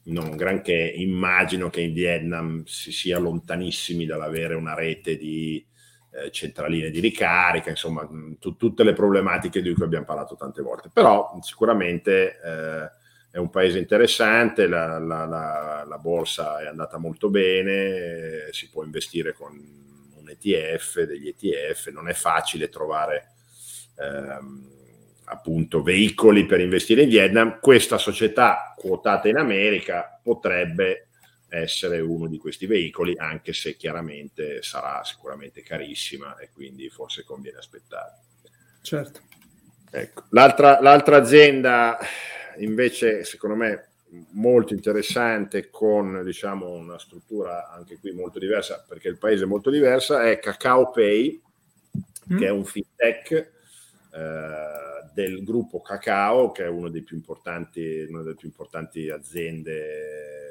non 0.04 0.36
granché. 0.36 0.92
Immagino 0.94 1.68
che 1.68 1.80
in 1.80 1.92
Vietnam 1.92 2.62
si 2.64 2.92
sia 2.92 3.18
lontanissimi 3.18 4.06
dall'avere 4.06 4.54
una 4.54 4.74
rete 4.74 5.16
di 5.16 5.66
eh, 6.10 6.30
centraline 6.30 6.90
di 6.90 7.00
ricarica, 7.00 7.70
insomma, 7.70 8.08
t- 8.38 8.56
tutte 8.56 8.82
le 8.82 8.92
problematiche 8.92 9.60
di 9.62 9.72
cui 9.74 9.84
abbiamo 9.84 10.04
parlato 10.04 10.36
tante 10.36 10.62
volte. 10.62 10.90
Però 10.92 11.38
sicuramente 11.42 12.40
eh, 12.42 12.90
è 13.30 13.38
un 13.38 13.50
paese 13.50 13.78
interessante, 13.78 14.66
la, 14.66 14.98
la, 14.98 15.26
la, 15.26 15.84
la, 15.86 15.98
borsa 15.98 16.60
è 16.60 16.66
andata 16.66 16.98
molto 16.98 17.28
bene, 17.28 18.46
eh, 18.46 18.52
si 18.52 18.70
può 18.70 18.84
investire 18.84 19.32
con 19.32 19.52
un 19.52 20.28
ETF, 20.28 21.02
degli 21.02 21.28
ETF, 21.28 21.88
non 21.88 22.08
è 22.08 22.14
facile 22.14 22.68
trovare 22.68 23.32
ehm, 23.98 24.76
appunto 25.24 25.82
veicoli 25.82 26.46
per 26.46 26.60
investire 26.60 27.02
in 27.02 27.08
Vietnam. 27.10 27.58
Questa 27.60 27.98
società 27.98 28.74
quotata 28.76 29.28
in 29.28 29.36
America 29.36 30.18
potrebbe 30.22 31.07
essere 31.49 32.00
uno 32.00 32.26
di 32.26 32.38
questi 32.38 32.67
veicoli, 32.67 33.17
anche 33.17 33.52
se 33.52 33.76
chiaramente 33.76 34.62
sarà 34.62 35.02
sicuramente 35.05 35.62
carissima 35.62 36.37
e 36.37 36.50
quindi 36.52 36.88
forse 36.90 37.25
conviene 37.25 37.59
aspettare. 37.59 38.19
Certo. 38.83 39.21
Ecco. 39.90 40.25
L'altra, 40.31 40.81
l'altra 40.81 41.17
azienda 41.17 41.99
invece 42.59 43.25
secondo 43.25 43.57
me 43.57 43.88
molto 44.33 44.73
interessante 44.73 45.71
con 45.71 46.23
diciamo 46.25 46.69
una 46.69 46.99
struttura 46.99 47.71
anche 47.71 47.99
qui 47.99 48.12
molto 48.12 48.38
diversa 48.38 48.85
perché 48.87 49.09
il 49.09 49.19
paese 49.19 49.45
è 49.45 49.47
molto 49.47 49.71
diversa 49.71 50.23
è 50.23 50.38
Cacao 50.38 50.90
Pay 50.90 51.40
mm. 52.33 52.38
che 52.38 52.47
è 52.47 52.50
un 52.50 52.64
fintech 52.64 53.31
eh, 53.33 53.50
del 55.12 55.45
gruppo 55.45 55.81
Cacao 55.83 56.52
che 56.52 56.64
è 56.64 56.69
uno 56.69 56.88
dei 56.88 57.02
più 57.02 57.17
importanti 57.17 58.07
una 58.09 58.23
delle 58.23 58.35
più 58.35 58.49
importanti 58.49 59.11
aziende 59.11 60.48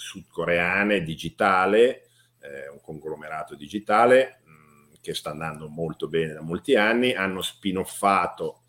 sudcoreane 0.00 1.02
digitale 1.02 2.08
eh, 2.40 2.68
un 2.70 2.80
conglomerato 2.80 3.54
digitale 3.54 4.40
mh, 4.44 4.50
mm, 4.50 4.92
che 5.00 5.14
sta 5.14 5.30
andando 5.30 5.68
molto 5.68 6.08
bene 6.08 6.32
da 6.32 6.40
molti 6.40 6.74
anni 6.74 7.12
hanno 7.12 7.42
spinoffato 7.42 8.62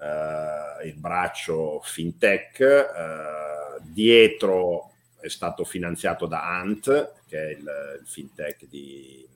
eh, 0.00 0.88
il 0.88 0.96
braccio 0.96 1.80
fintech, 1.82 2.60
eh, 2.60 3.82
dietro 3.82 4.94
è 5.20 5.28
stato 5.28 5.64
finanziato 5.64 6.26
da 6.26 6.42
Ant, 6.42 7.12
che 7.26 7.38
è 7.38 7.50
il, 7.50 7.98
il 8.00 8.06
fintech 8.06 8.66
di, 8.66 9.28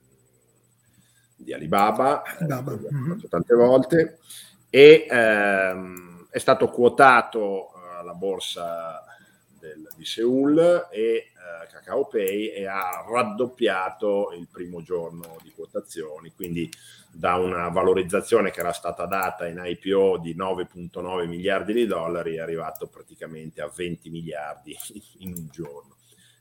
di 1.35 1.53
Alibaba, 1.53 2.23
Alibaba. 2.23 2.73
Eh, 2.73 2.91
mm-hmm. 2.91 3.19
tante 3.29 3.53
volte, 3.53 4.17
e 4.71 5.05
ehm, 5.07 6.27
è 6.31 6.39
stato 6.39 6.69
quotato 6.69 7.71
alla 7.99 8.15
borsa 8.15 9.03
del, 9.65 9.87
di 9.95 10.05
Seoul 10.05 10.87
e 10.91 10.99
eh, 10.99 11.31
Kakao 11.71 12.05
Pay 12.05 12.47
e 12.49 12.67
ha 12.67 13.05
raddoppiato 13.09 14.33
il 14.37 14.47
primo 14.51 14.83
giorno 14.83 15.37
di 15.41 15.51
quotazioni, 15.51 16.31
quindi 16.35 16.69
da 17.11 17.35
una 17.35 17.69
valorizzazione 17.69 18.51
che 18.51 18.59
era 18.59 18.73
stata 18.73 19.05
data 19.05 19.47
in 19.47 19.61
IPO 19.63 20.17
di 20.17 20.35
9.9 20.35 21.27
miliardi 21.27 21.73
di 21.73 21.87
dollari 21.87 22.35
è 22.35 22.39
arrivato 22.39 22.87
praticamente 22.87 23.61
a 23.61 23.71
20 23.73 24.09
miliardi 24.09 24.75
in 25.19 25.33
un 25.33 25.47
giorno. 25.49 25.95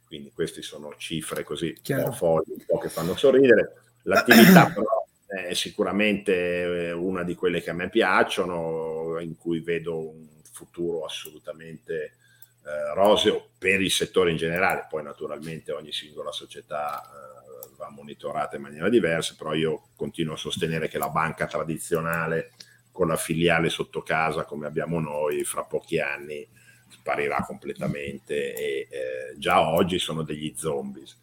Quindi 0.06 0.32
queste 0.32 0.62
sono 0.62 0.94
cifre 0.96 1.44
così 1.44 1.76
Chiaro. 1.80 2.04
un 2.04 2.10
po' 2.10 2.16
folli, 2.16 2.52
un 2.58 2.64
po' 2.66 2.78
che 2.78 2.88
fanno 2.88 3.16
sorridere. 3.16 3.82
L'attività 4.02 4.66
però 4.74 5.06
è 5.26 5.54
sicuramente 5.54 6.92
una 6.94 7.24
di 7.24 7.34
quelle 7.34 7.60
che 7.60 7.70
a 7.70 7.74
me 7.74 7.88
piacciono, 7.88 9.18
in 9.20 9.36
cui 9.36 9.60
vedo 9.60 9.98
un 9.98 10.26
futuro 10.52 11.04
assolutamente 11.04 12.16
eh, 12.64 12.94
roseo 12.94 13.50
per 13.58 13.80
il 13.80 13.90
settore 13.90 14.30
in 14.30 14.36
generale, 14.36 14.86
poi 14.88 15.02
naturalmente 15.02 15.72
ogni 15.72 15.92
singola 15.92 16.32
società 16.32 17.02
eh, 17.02 17.68
va 17.76 17.90
monitorata 17.90 18.56
in 18.56 18.62
maniera 18.62 18.88
diversa, 18.88 19.34
però 19.36 19.52
io 19.54 19.88
continuo 19.96 20.34
a 20.34 20.38
sostenere 20.38 20.88
che 20.88 20.98
la 20.98 21.10
banca 21.10 21.46
tradizionale 21.46 22.52
con 22.90 23.08
la 23.08 23.16
filiale 23.16 23.68
sotto 23.70 24.02
casa 24.02 24.44
come 24.44 24.66
abbiamo 24.66 25.00
noi 25.00 25.42
fra 25.44 25.64
pochi 25.64 25.98
anni 25.98 26.46
sparirà 26.88 27.44
completamente 27.44 28.54
e 28.54 28.88
eh, 28.88 29.34
già 29.36 29.68
oggi 29.68 29.98
sono 29.98 30.22
degli 30.22 30.54
zombies. 30.56 31.18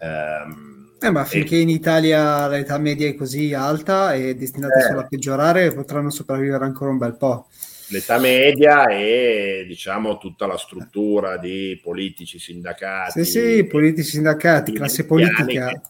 Um, 0.00 0.96
eh, 1.00 1.10
ma 1.10 1.24
finché 1.24 1.56
e... 1.56 1.60
in 1.60 1.70
Italia 1.70 2.46
l'età 2.46 2.78
media 2.78 3.08
è 3.08 3.14
così 3.14 3.52
alta 3.52 4.14
e 4.14 4.36
destinata 4.36 4.78
eh, 4.78 4.82
solo 4.82 5.00
a 5.00 5.06
peggiorare, 5.06 5.72
potranno 5.72 6.10
sopravvivere 6.10 6.64
ancora 6.64 6.90
un 6.90 6.98
bel 6.98 7.16
po' 7.16 7.48
l'età 7.90 8.18
media 8.18 8.86
e 8.86 9.64
diciamo 9.66 10.18
tutta 10.18 10.46
la 10.46 10.56
struttura 10.56 11.36
di 11.36 11.78
politici, 11.82 12.38
sindacati. 12.38 13.24
Sì, 13.24 13.30
sì, 13.30 13.64
politici, 13.64 14.10
sindacati, 14.10 14.72
classe 14.72 15.06
politica. 15.06 15.68
Che, 15.68 15.80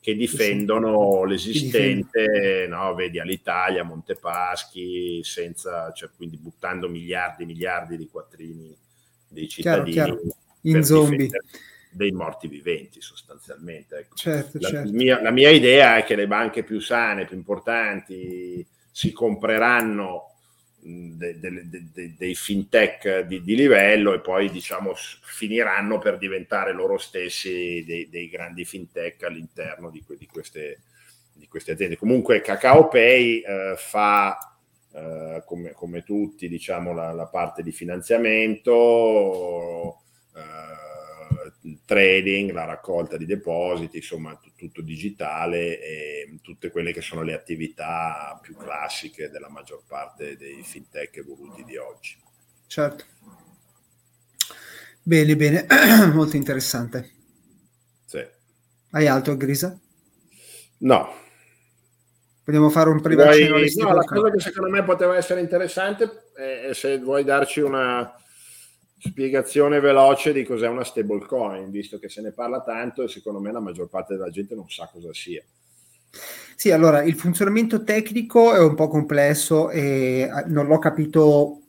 che 0.00 0.16
difendono 0.16 1.24
l'esistente, 1.24 2.66
no, 2.68 2.94
vedi 2.94 3.20
all'Italia, 3.20 3.84
Montepaschi, 3.84 5.20
senza, 5.22 5.92
cioè, 5.92 6.10
quindi 6.16 6.36
buttando 6.36 6.88
miliardi 6.88 7.44
e 7.44 7.46
miliardi 7.46 7.96
di 7.96 8.08
quattrini 8.08 8.76
dei 9.28 9.48
cittadini 9.48 9.92
chiaro, 9.92 10.16
chiaro. 10.16 10.36
in 10.62 10.84
zombie 10.84 11.30
dei 11.90 12.10
morti 12.10 12.48
viventi 12.48 13.00
sostanzialmente. 13.00 13.96
Ecco. 13.98 14.16
Certo, 14.16 14.58
la, 14.60 14.68
certo. 14.68 14.92
Mia, 14.92 15.22
la 15.22 15.30
mia 15.30 15.50
idea 15.50 15.96
è 15.96 16.04
che 16.04 16.16
le 16.16 16.26
banche 16.26 16.64
più 16.64 16.80
sane, 16.80 17.26
più 17.26 17.36
importanti, 17.36 18.66
si 18.90 19.12
compreranno 19.12 20.31
de, 20.84 21.38
de, 21.38 21.68
de, 21.92 22.14
dei 22.18 22.34
fintech 22.34 23.20
di, 23.20 23.40
di, 23.42 23.54
livello 23.54 24.14
e 24.14 24.20
poi 24.20 24.50
diciamo 24.50 24.94
finiranno 24.94 25.98
per 25.98 26.18
diventare 26.18 26.72
loro 26.72 26.98
stessi 26.98 27.84
dei, 27.86 28.08
dei 28.10 28.28
grandi 28.28 28.64
fintech 28.64 29.22
all'interno 29.22 29.90
di, 29.90 30.04
di, 30.18 30.26
queste, 30.26 30.80
di, 31.34 31.46
queste, 31.46 31.70
aziende. 31.72 31.96
Comunque 31.96 32.40
Cacao 32.40 32.88
Pay 32.88 33.42
eh, 33.42 33.74
fa 33.76 34.36
eh, 34.92 35.44
come, 35.46 35.70
come, 35.70 36.02
tutti 36.02 36.48
diciamo 36.48 36.92
la, 36.92 37.12
la 37.12 37.26
parte 37.26 37.62
di 37.62 37.70
finanziamento. 37.70 40.00
Eh, 40.34 40.81
trading, 41.92 42.52
la 42.52 42.64
raccolta 42.64 43.18
di 43.18 43.26
depositi, 43.26 43.98
insomma 43.98 44.34
t- 44.36 44.52
tutto 44.56 44.80
digitale 44.80 45.78
e 45.78 46.38
tutte 46.40 46.70
quelle 46.70 46.92
che 46.92 47.02
sono 47.02 47.22
le 47.22 47.34
attività 47.34 48.38
più 48.40 48.56
classiche 48.56 49.28
della 49.28 49.50
maggior 49.50 49.82
parte 49.86 50.36
dei 50.36 50.62
fintech 50.62 51.18
evoluti 51.18 51.64
di 51.64 51.76
oggi. 51.76 52.16
Certo. 52.66 53.04
Bene, 55.02 55.36
bene, 55.36 55.66
molto 56.14 56.36
interessante. 56.36 57.10
Sì. 58.06 58.24
Hai 58.92 59.06
altro, 59.06 59.36
Grisa? 59.36 59.78
No. 60.78 61.14
Vogliamo 62.44 62.70
fare 62.70 62.88
un 62.88 63.00
privato? 63.02 63.36
No, 63.76 63.92
la 63.92 64.04
cosa 64.04 64.30
che 64.30 64.40
secondo 64.40 64.70
me 64.70 64.82
poteva 64.82 65.16
essere 65.16 65.40
interessante 65.40 66.30
è 66.34 66.72
se 66.72 66.98
vuoi 66.98 67.22
darci 67.22 67.60
una 67.60 68.16
spiegazione 69.04 69.80
veloce 69.80 70.32
di 70.32 70.44
cos'è 70.44 70.68
una 70.68 70.84
stablecoin, 70.84 71.70
visto 71.70 71.98
che 71.98 72.08
se 72.08 72.20
ne 72.20 72.30
parla 72.30 72.62
tanto 72.62 73.02
e 73.02 73.08
secondo 73.08 73.40
me 73.40 73.50
la 73.50 73.60
maggior 73.60 73.88
parte 73.88 74.14
della 74.14 74.30
gente 74.30 74.54
non 74.54 74.68
sa 74.68 74.88
cosa 74.92 75.12
sia. 75.12 75.42
Sì, 76.54 76.70
allora 76.70 77.02
il 77.02 77.14
funzionamento 77.14 77.82
tecnico 77.82 78.54
è 78.54 78.60
un 78.60 78.74
po' 78.74 78.86
complesso 78.86 79.70
e 79.70 80.20
eh, 80.20 80.44
non 80.46 80.66
l'ho 80.66 80.78
capito. 80.78 81.60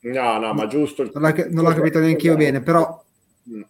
No, 0.00 0.38
no, 0.38 0.54
ma 0.54 0.66
giusto. 0.66 1.10
Non, 1.12 1.46
non 1.50 1.64
l'ho 1.64 1.74
capito 1.74 1.98
neanche 1.98 2.26
io 2.26 2.36
bene, 2.36 2.62
però 2.62 3.04
mm. 3.50 3.62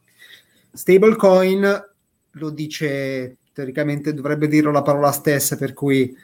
stablecoin 0.72 1.86
lo 2.32 2.50
dice 2.50 3.38
teoricamente, 3.52 4.14
dovrebbe 4.14 4.46
dirlo 4.46 4.70
la 4.70 4.82
parola 4.82 5.10
stessa, 5.10 5.56
per 5.56 5.72
cui 5.72 6.16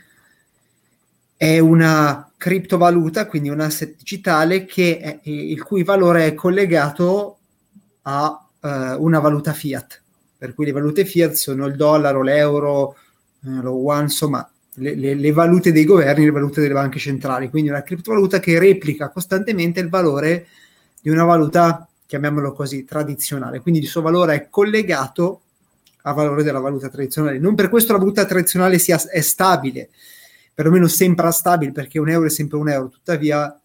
è 1.36 1.58
una 1.58 2.30
criptovaluta, 2.36 3.26
quindi 3.26 3.48
un 3.48 3.60
asset 3.60 3.96
digitale 3.96 4.64
che 4.64 4.98
è, 4.98 5.18
il 5.22 5.62
cui 5.62 5.82
valore 5.82 6.26
è 6.26 6.34
collegato 6.34 7.38
a 8.02 8.48
uh, 8.60 8.68
una 9.02 9.18
valuta 9.18 9.52
fiat. 9.52 10.02
Per 10.36 10.54
cui 10.54 10.66
le 10.66 10.72
valute 10.72 11.04
fiat 11.04 11.32
sono 11.32 11.66
il 11.66 11.76
dollaro, 11.76 12.22
l'euro, 12.22 12.96
eh, 13.44 13.62
lo 13.62 13.78
yuan, 13.78 14.02
insomma, 14.02 14.48
le, 14.74 14.94
le, 14.94 15.14
le, 15.14 15.32
valute 15.32 15.72
dei 15.72 15.84
governi, 15.84 16.24
le 16.24 16.30
valute 16.30 16.60
delle 16.60 16.74
banche 16.74 16.98
centrali. 16.98 17.48
Quindi 17.48 17.70
una 17.70 17.82
criptovaluta 17.82 18.40
che 18.40 18.58
replica 18.58 19.08
costantemente 19.08 19.80
il 19.80 19.88
valore 19.88 20.46
di 21.00 21.08
una 21.08 21.24
valuta 21.24 21.88
chiamiamolo 22.06 22.52
così, 22.52 22.84
tradizionale. 22.84 23.60
Quindi 23.60 23.80
il 23.80 23.86
suo 23.86 24.02
valore 24.02 24.34
è 24.34 24.46
collegato 24.50 25.40
al 26.02 26.14
valore 26.14 26.42
della 26.42 26.60
valuta 26.60 26.88
tradizionale. 26.88 27.38
Non 27.38 27.54
per 27.54 27.68
questo 27.68 27.92
la 27.92 27.98
valuta 27.98 28.24
tradizionale 28.24 28.78
sia, 28.78 29.00
è 29.10 29.20
stabile, 29.20 29.88
perlomeno 30.54 30.86
sembra 30.86 31.30
stabile 31.32 31.72
perché 31.72 31.98
un 31.98 32.08
euro 32.08 32.26
è 32.26 32.30
sempre 32.30 32.58
un 32.58 32.68
euro, 32.68 32.88
tuttavia 32.88 33.58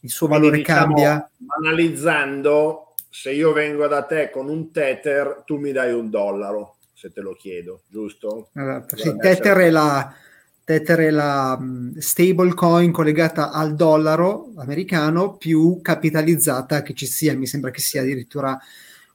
il 0.00 0.10
suo 0.10 0.26
Quindi 0.26 0.46
valore 0.46 0.62
diciamo, 0.62 0.94
cambia. 0.94 1.30
Analizzando, 1.62 2.94
se 3.08 3.32
io 3.32 3.52
vengo 3.52 3.86
da 3.86 4.02
te 4.02 4.30
con 4.30 4.48
un 4.48 4.70
tether, 4.70 5.42
tu 5.46 5.56
mi 5.56 5.72
dai 5.72 5.92
un 5.92 6.10
dollaro, 6.10 6.76
se 6.92 7.10
te 7.10 7.20
lo 7.22 7.34
chiedo, 7.34 7.82
giusto? 7.88 8.50
Allora, 8.54 8.84
sì, 8.94 9.16
tether 9.16 9.56
è 9.56 9.70
la, 9.70 10.14
tether 10.62 10.98
è 10.98 11.10
la 11.10 11.58
stable 11.98 12.52
coin 12.52 12.92
collegata 12.92 13.50
al 13.50 13.74
dollaro 13.74 14.52
americano 14.56 15.36
più 15.36 15.80
capitalizzata 15.80 16.82
che 16.82 16.92
ci 16.92 17.06
sia, 17.06 17.34
mi 17.36 17.46
sembra 17.46 17.70
che 17.70 17.80
sia 17.80 18.02
addirittura 18.02 18.58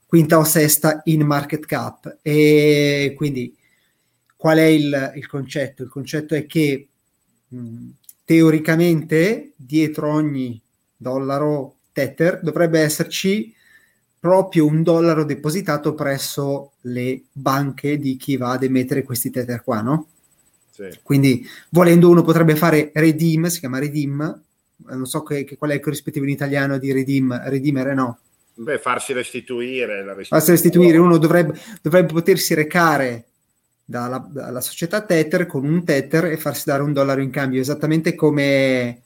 quinta 0.06 0.38
o 0.38 0.44
sesta 0.44 1.02
in 1.04 1.22
market 1.22 1.66
cap. 1.66 2.18
E 2.20 3.14
quindi 3.16 3.56
qual 4.36 4.58
è 4.58 4.64
il, 4.64 5.12
il 5.14 5.28
concetto? 5.28 5.84
Il 5.84 5.88
concetto 5.88 6.34
è 6.34 6.46
che 6.46 6.89
teoricamente 8.24 9.52
dietro 9.56 10.12
ogni 10.12 10.60
dollaro 10.96 11.76
Tether 11.92 12.40
dovrebbe 12.42 12.80
esserci 12.80 13.52
proprio 14.18 14.66
un 14.66 14.82
dollaro 14.82 15.24
depositato 15.24 15.94
presso 15.94 16.72
le 16.82 17.22
banche 17.32 17.98
di 17.98 18.16
chi 18.16 18.36
va 18.36 18.52
ad 18.52 18.62
emettere 18.62 19.02
questi 19.02 19.30
Tether 19.30 19.62
qua, 19.62 19.80
no? 19.80 20.08
Sì. 20.70 20.88
Quindi 21.02 21.46
volendo 21.70 22.08
uno 22.10 22.22
potrebbe 22.22 22.54
fare 22.54 22.90
redeem, 22.94 23.46
si 23.46 23.60
chiama 23.60 23.78
redeem, 23.78 24.42
non 24.76 25.06
so 25.06 25.22
che, 25.22 25.44
che, 25.44 25.56
qual 25.56 25.70
è 25.70 25.74
il 25.74 25.80
corrispettivo 25.80 26.24
in 26.24 26.30
italiano 26.30 26.78
di 26.78 26.92
redeem, 26.92 27.48
redeemere 27.48 27.94
no? 27.94 28.18
Beh, 28.54 28.78
farsi 28.78 29.14
restituire. 29.14 30.04
La 30.04 30.14
farsi 30.22 30.50
restituire, 30.50 30.98
uno 30.98 31.16
dovrebbe, 31.16 31.58
dovrebbe 31.80 32.12
potersi 32.12 32.52
recare 32.52 33.29
dalla, 33.90 34.24
dalla, 34.30 34.60
società 34.60 35.00
Tether 35.00 35.46
con 35.46 35.64
un 35.64 35.84
Tether 35.84 36.26
e 36.26 36.36
farsi 36.36 36.62
dare 36.66 36.82
un 36.82 36.92
dollaro 36.92 37.20
in 37.20 37.30
cambio, 37.30 37.60
esattamente 37.60 38.14
come... 38.14 39.02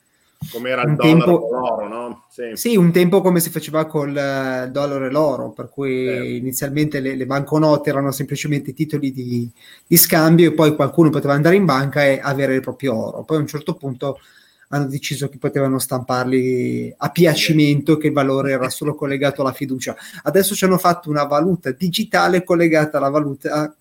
Come 0.51 0.69
era 0.69 0.83
il 0.83 0.95
dollaro 0.95 1.17
tempo, 1.17 1.39
con 1.39 1.59
l'oro, 1.59 1.87
no? 1.87 2.25
Sì. 2.29 2.51
sì. 2.53 2.75
un 2.75 2.91
tempo 2.91 3.21
come 3.21 3.39
si 3.39 3.49
faceva 3.49 3.85
col 3.85 4.09
uh, 4.09 4.69
dollaro 4.69 5.05
e 5.05 5.09
l'oro, 5.09 5.49
per 5.49 5.69
cui 5.69 6.07
eh. 6.07 6.35
inizialmente 6.35 6.99
le, 6.99 7.15
le, 7.15 7.25
banconote 7.25 7.89
erano 7.89 8.11
semplicemente 8.11 8.73
titoli 8.73 9.11
di, 9.11 9.49
di, 9.87 9.97
scambio 9.97 10.49
e 10.49 10.53
poi 10.53 10.75
qualcuno 10.75 11.09
poteva 11.09 11.33
andare 11.33 11.55
in 11.55 11.65
banca 11.65 12.05
e 12.05 12.19
avere 12.21 12.53
il 12.53 12.61
proprio 12.61 12.95
oro. 12.95 13.23
Poi 13.23 13.37
a 13.37 13.39
un 13.39 13.47
certo 13.47 13.73
punto 13.73 14.19
hanno 14.67 14.85
deciso 14.85 15.29
che 15.29 15.39
potevano 15.39 15.79
stamparli 15.79 16.93
a 16.95 17.09
piacimento, 17.09 17.97
che 17.97 18.07
il 18.07 18.13
valore 18.13 18.51
era 18.51 18.69
solo 18.69 18.93
collegato 18.93 19.41
alla 19.41 19.53
fiducia. 19.53 19.95
Adesso 20.21 20.53
ci 20.53 20.65
hanno 20.65 20.77
fatto 20.77 21.09
una 21.09 21.23
valuta 21.23 21.71
digitale 21.71 22.43
collegata 22.43 22.97
alla 22.97 23.09
valuta 23.09 23.73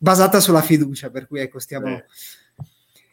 basata 0.00 0.40
sulla 0.40 0.62
fiducia, 0.62 1.10
per 1.10 1.26
cui 1.26 1.40
ecco, 1.40 1.58
stiamo... 1.58 1.88
Eh. 1.88 2.04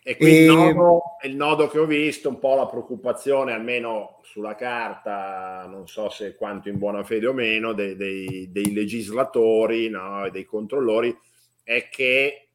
E 0.03 0.15
qui 0.15 0.27
e... 0.27 0.45
il, 0.45 0.53
nodo, 0.53 1.01
il 1.23 1.35
nodo 1.35 1.67
che 1.67 1.79
ho 1.79 1.85
visto, 1.85 2.29
un 2.29 2.39
po' 2.39 2.55
la 2.55 2.65
preoccupazione, 2.65 3.51
almeno 3.51 4.21
sulla 4.23 4.55
carta, 4.55 5.65
non 5.67 5.85
so 5.89 6.09
se 6.09 6.35
quanto 6.35 6.69
in 6.69 6.77
buona 6.77 7.03
fede 7.03 7.27
o 7.27 7.33
meno, 7.33 7.73
dei, 7.73 7.97
dei, 7.97 8.49
dei 8.49 8.71
legislatori 8.71 9.89
no, 9.89 10.25
e 10.25 10.31
dei 10.31 10.45
controllori, 10.45 11.13
è 11.61 11.89
che 11.89 12.47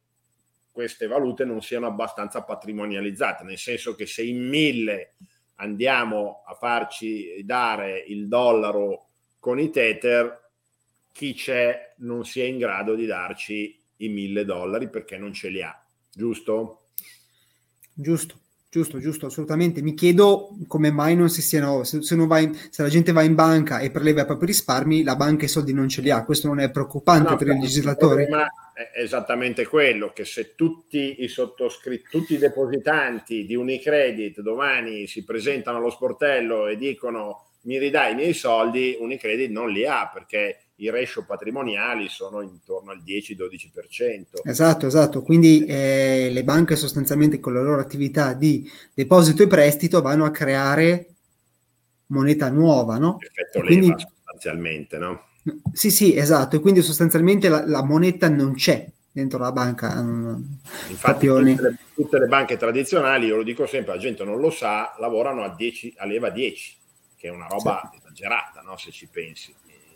queste 0.71 1.05
valute 1.05 1.45
non 1.45 1.61
siano 1.61 1.85
abbastanza 1.85 2.41
patrimonializzate, 2.41 3.43
nel 3.43 3.59
senso 3.59 3.93
che 3.93 4.07
se 4.07 4.23
in 4.23 4.49
mille 4.49 5.13
andiamo 5.57 6.41
a 6.47 6.55
farci 6.55 7.39
dare 7.45 8.03
il 8.07 8.27
dollaro 8.27 9.09
con 9.37 9.59
i 9.59 9.69
tether, 9.69 10.49
chi 11.11 11.35
c'è 11.35 11.93
non 11.97 12.25
sia 12.25 12.45
in 12.45 12.57
grado 12.57 12.95
di 12.95 13.05
darci 13.05 13.82
i 13.97 14.09
mille 14.09 14.45
dollari 14.45 14.89
perché 14.89 15.17
non 15.17 15.33
ce 15.33 15.49
li 15.49 15.61
ha, 15.61 15.85
giusto? 16.11 16.87
Giusto. 17.93 18.37
Giusto, 18.73 18.97
giusto, 18.97 19.27
assolutamente. 19.27 19.83
Mi 19.83 19.93
chiedo 19.93 20.57
come 20.65 20.89
mai 20.89 21.15
non 21.15 21.29
si 21.29 21.43
siano, 21.43 21.83
se, 21.83 22.01
se, 22.01 22.15
in, 22.15 22.57
se, 22.71 22.81
la 22.81 22.89
gente 22.89 23.11
va 23.11 23.21
in 23.21 23.35
banca 23.35 23.77
e 23.77 23.91
preleva 23.91 24.23
i 24.23 24.25
propri 24.25 24.47
risparmi, 24.47 25.03
la 25.03 25.15
banca 25.15 25.45
i 25.45 25.47
soldi 25.47 25.73
non 25.73 25.87
ce 25.87 26.01
li 26.01 26.09
ha. 26.09 26.25
Questo 26.25 26.47
non 26.47 26.59
è 26.59 26.71
preoccupante 26.71 27.29
no, 27.29 27.35
per 27.35 27.49
il 27.49 27.59
legislatore? 27.59 28.27
Ma 28.27 28.47
è 28.73 28.99
esattamente 28.99 29.67
quello, 29.67 30.11
che 30.11 30.25
se 30.25 30.55
tutti 30.55 31.21
i 31.21 31.27
sottoscritti, 31.27 32.07
tutti 32.09 32.33
i 32.33 32.39
depositanti 32.39 33.45
di 33.45 33.53
Unicredit 33.53 34.41
domani 34.41 35.05
si 35.05 35.23
presentano 35.23 35.77
allo 35.77 35.91
sportello 35.91 36.65
e 36.65 36.75
dicono 36.75 37.49
mi 37.65 37.77
ridai 37.77 38.13
i 38.13 38.15
miei 38.15 38.33
soldi, 38.33 38.97
Unicredit 38.99 39.51
non 39.51 39.69
li 39.69 39.85
ha 39.85 40.09
perché 40.11 40.62
i 40.77 40.89
ratio 40.89 41.23
patrimoniali 41.25 42.09
sono 42.09 42.41
intorno 42.41 42.91
al 42.91 43.03
10-12%. 43.05 44.41
Esatto, 44.43 44.87
esatto. 44.87 45.21
Quindi 45.21 45.65
eh, 45.65 46.29
le 46.31 46.43
banche 46.43 46.75
sostanzialmente 46.75 47.39
con 47.39 47.53
la 47.53 47.61
loro 47.61 47.79
attività 47.79 48.33
di 48.33 48.69
deposito 48.93 49.43
e 49.43 49.47
prestito 49.47 50.01
vanno 50.01 50.25
a 50.25 50.31
creare 50.31 51.09
moneta 52.07 52.49
nuova, 52.49 52.97
no? 52.97 53.17
Effetto 53.19 53.61
leva 53.61 53.81
quindi, 53.81 54.01
sostanzialmente, 54.01 54.97
no? 54.97 55.25
Sì, 55.71 55.91
sì, 55.91 56.15
esatto. 56.15 56.55
E 56.55 56.59
quindi 56.59 56.81
sostanzialmente 56.81 57.49
la, 57.49 57.65
la 57.65 57.83
moneta 57.83 58.27
non 58.29 58.55
c'è 58.55 58.89
dentro 59.11 59.37
la 59.37 59.51
banca. 59.51 59.93
Infatti 60.89 61.27
tutte 61.27 61.43
le, 61.43 61.77
tutte 61.93 62.19
le, 62.19 62.25
banche 62.27 62.57
tradizionali, 62.57 63.27
io 63.27 63.35
lo 63.35 63.43
dico 63.43 63.67
sempre, 63.67 63.93
la 63.93 63.99
gente 63.99 64.23
non 64.23 64.39
lo 64.39 64.49
sa, 64.49 64.95
lavorano 64.97 65.43
a, 65.43 65.53
10, 65.55 65.93
a 65.97 66.05
leva 66.05 66.31
10, 66.31 66.77
che 67.15 67.27
è 67.27 67.31
una 67.31 67.47
roba 67.47 67.89
sì. 67.91 67.99
esagerata, 67.99 68.61
no? 68.61 68.75
se 68.77 68.91
ci 68.91 69.07
pensi 69.07 69.53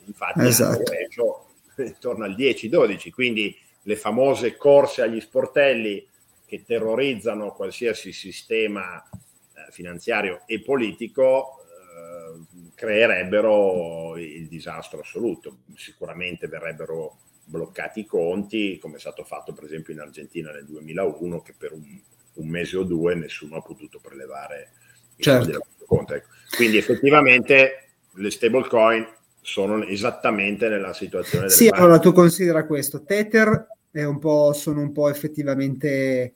infatti 0.08 0.46
esatto. 0.46 0.92
Reggio 0.92 1.46
intorno 1.78 2.26
al 2.26 2.36
10-12, 2.36 3.12
quindi 3.12 3.56
le 3.84 3.96
famose 3.96 4.56
corse 4.58 5.02
agli 5.02 5.22
sportelli 5.22 6.06
che 6.46 6.64
terrorizzano 6.66 7.54
qualsiasi 7.54 8.12
sistema 8.12 9.02
eh, 9.04 9.72
finanziario 9.72 10.44
e 10.46 10.62
politico 10.62 11.60
eh, 11.62 12.70
creerebbero 12.74 14.18
il 14.18 14.48
disastro 14.48 15.02
assoluto. 15.02 15.60
Sicuramente 15.76 16.48
verrebbero 16.48 17.18
bloccati 17.44 18.02
i 18.02 18.06
conti, 18.06 18.78
come 18.78 18.98
è 18.98 19.00
stato 19.00 19.24
fatto 19.24 19.54
per 19.54 19.64
esempio 19.64 19.94
in 19.94 20.00
Argentina 20.00 20.52
nel 20.52 20.66
2001, 20.66 21.42
che 21.42 21.54
per 21.58 21.74
un, 21.74 22.00
un 22.34 22.48
mese 22.48 22.78
o 22.78 22.84
due 22.84 23.16
nessuno 23.16 23.58
ha 23.58 23.62
potuto 23.62 24.00
prelevare 24.00 24.72
il 25.18 25.24
certo. 25.24 25.66
conto. 25.86 26.14
Ecco. 26.14 26.28
Quindi 26.56 26.78
effettivamente 26.78 27.90
le 28.14 28.32
stablecoin 28.32 29.16
sono 29.48 29.82
esattamente 29.86 30.68
nella 30.68 30.94
situazione. 30.94 31.50
Sì, 31.50 31.70
banche. 31.70 31.82
allora 31.82 32.00
tu 32.00 32.12
considera 32.12 32.66
questo. 32.66 33.04
Tether 33.04 33.68
è 33.90 34.04
un 34.04 34.20
po', 34.20 34.52
sono 34.52 34.82
un 34.82 34.92
po' 34.92 35.10
effettivamente 35.10 36.34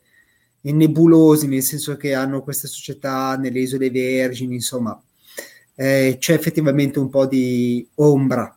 nebulosi, 0.61 1.45
nel 1.47 1.61
senso 1.61 1.97
che 1.97 2.13
hanno 2.13 2.41
queste 2.41 2.67
società 2.67 3.35
nelle 3.35 3.59
isole 3.59 3.91
Vergini, 3.91 4.55
insomma, 4.55 4.99
eh, 5.75 6.15
c'è 6.19 6.33
effettivamente 6.33 6.99
un 6.99 7.09
po' 7.09 7.25
di 7.25 7.85
ombra. 7.95 8.55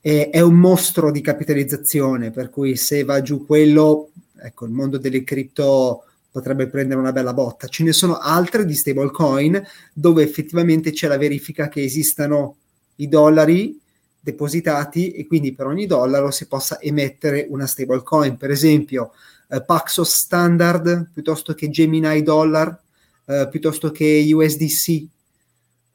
Eh, 0.00 0.28
è 0.28 0.40
un 0.40 0.56
mostro 0.56 1.12
di 1.12 1.20
capitalizzazione, 1.20 2.32
per 2.32 2.50
cui 2.50 2.74
se 2.74 3.04
va 3.04 3.22
giù 3.22 3.46
quello, 3.46 4.10
ecco, 4.42 4.64
il 4.64 4.72
mondo 4.72 4.98
delle 4.98 5.22
cripto 5.22 6.04
potrebbe 6.32 6.66
prendere 6.66 6.98
una 6.98 7.12
bella 7.12 7.32
botta. 7.32 7.68
Ce 7.68 7.84
ne 7.84 7.92
sono 7.92 8.18
altre 8.18 8.64
di 8.64 8.74
stablecoin 8.74 9.62
dove 9.92 10.24
effettivamente 10.24 10.90
c'è 10.90 11.06
la 11.06 11.16
verifica 11.16 11.68
che 11.68 11.84
esistano 11.84 12.56
i 12.96 13.08
dollari 13.08 13.82
depositati 14.24 15.10
e 15.10 15.26
quindi 15.26 15.52
per 15.52 15.66
ogni 15.66 15.84
dollaro 15.84 16.30
si 16.30 16.48
possa 16.48 16.80
emettere 16.80 17.44
una 17.50 17.66
stablecoin, 17.66 18.38
per 18.38 18.50
esempio 18.50 19.12
eh, 19.50 19.62
Paxos 19.62 20.14
Standard 20.14 21.10
piuttosto 21.12 21.52
che 21.52 21.68
Gemini 21.68 22.22
Dollar, 22.22 22.80
eh, 23.26 23.48
piuttosto 23.50 23.90
che 23.90 24.26
USDC. 24.32 25.06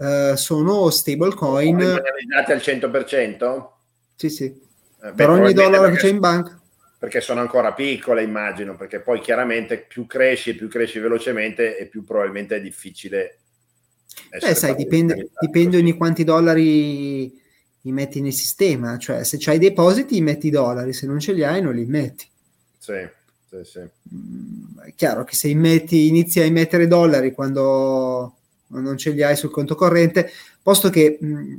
Eh, 0.01 0.33
sono 0.37 0.89
stablecoin 0.91 1.77
realizzati 1.77 2.51
al 2.51 2.59
100%? 2.59 3.67
Sì, 4.15 4.29
sì. 4.29 4.45
Eh, 4.45 5.11
per 5.13 5.29
ogni 5.29 5.51
dollaro 5.51 5.89
che 5.89 5.97
c'è 5.97 6.09
in 6.09 6.19
banca. 6.19 6.57
Perché 6.99 7.21
sono 7.21 7.39
ancora 7.39 7.73
piccole, 7.73 8.21
immagino, 8.21 8.75
perché 8.75 8.99
poi 8.99 9.21
chiaramente 9.21 9.79
più 9.79 10.05
cresci 10.05 10.51
e 10.51 10.55
più 10.55 10.67
cresci 10.69 10.99
velocemente 10.99 11.77
e 11.77 11.87
più 11.87 12.03
probabilmente 12.03 12.57
è 12.57 12.61
difficile. 12.61 13.39
Eh, 14.29 14.53
sai, 14.53 14.75
dipende, 14.75 15.29
dipende 15.39 15.81
di 15.81 15.93
quanti 15.93 16.23
dollari 16.23 17.38
li 17.81 17.91
metti 17.91 18.21
nel 18.21 18.33
sistema, 18.33 18.97
cioè 18.97 19.23
se 19.23 19.37
c'hai 19.39 19.57
depositi 19.57 20.21
metti 20.21 20.47
i 20.47 20.51
dollari, 20.51 20.93
se 20.93 21.05
non 21.05 21.19
ce 21.19 21.33
li 21.33 21.43
hai 21.43 21.61
non 21.61 21.73
li 21.73 21.85
metti. 21.85 22.27
Sì, 22.77 23.07
sì, 23.49 23.57
sì. 23.63 23.79
Mm, 24.13 24.79
è 24.85 24.93
chiaro 24.95 25.23
che 25.23 25.35
se 25.35 25.47
immetti, 25.47 26.07
inizi 26.07 26.39
a 26.39 26.43
emettere 26.43 26.87
dollari 26.87 27.31
quando 27.31 28.35
non 28.67 28.97
ce 28.97 29.11
li 29.11 29.23
hai 29.23 29.35
sul 29.35 29.51
conto 29.51 29.75
corrente, 29.75 30.29
posto 30.61 30.89
che 30.89 31.17
mm, 31.23 31.55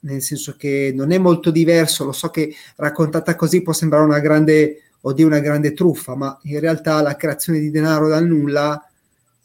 nel 0.00 0.22
senso 0.22 0.54
che 0.56 0.92
non 0.94 1.12
è 1.12 1.18
molto 1.18 1.50
diverso, 1.50 2.04
lo 2.04 2.12
so 2.12 2.30
che 2.30 2.54
raccontata 2.76 3.34
così 3.34 3.62
può 3.62 3.72
sembrare 3.72 4.04
una 4.04 4.20
grande 4.20 4.82
o 5.00 5.12
di 5.12 5.22
una 5.22 5.40
grande 5.40 5.72
truffa, 5.72 6.14
ma 6.14 6.38
in 6.44 6.60
realtà 6.60 7.00
la 7.02 7.16
creazione 7.16 7.58
di 7.58 7.70
denaro 7.70 8.08
dal 8.08 8.26
nulla 8.26 8.82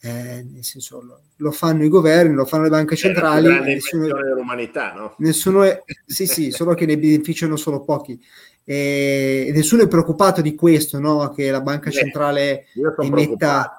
Eh, 0.01 0.45
nel 0.49 0.63
senso, 0.63 1.01
lo, 1.01 1.21
lo, 1.35 1.51
fanno 1.51 1.83
i 1.83 1.89
governi, 1.89 2.33
lo 2.33 2.45
fanno 2.45 2.63
le 2.63 2.69
banche 2.69 2.95
centrali. 2.95 3.47
È 3.47 3.49
la 3.49 3.59
nessuno, 3.59 4.05
dell'umanità, 4.05 4.93
no? 4.93 5.15
Nessuno 5.17 5.63
è, 5.63 5.83
sì, 6.05 6.25
sì, 6.25 6.51
solo 6.51 6.73
che 6.73 6.85
ne 6.85 6.97
beneficiano 6.97 7.55
solo 7.57 7.83
pochi. 7.83 8.19
E 8.63 9.51
nessuno 9.53 9.83
è 9.83 9.87
preoccupato 9.87 10.41
di 10.41 10.55
questo, 10.55 10.99
no? 10.99 11.29
Che 11.31 11.51
la 11.51 11.61
banca 11.61 11.89
centrale 11.89 12.65
emetta. 12.99 13.75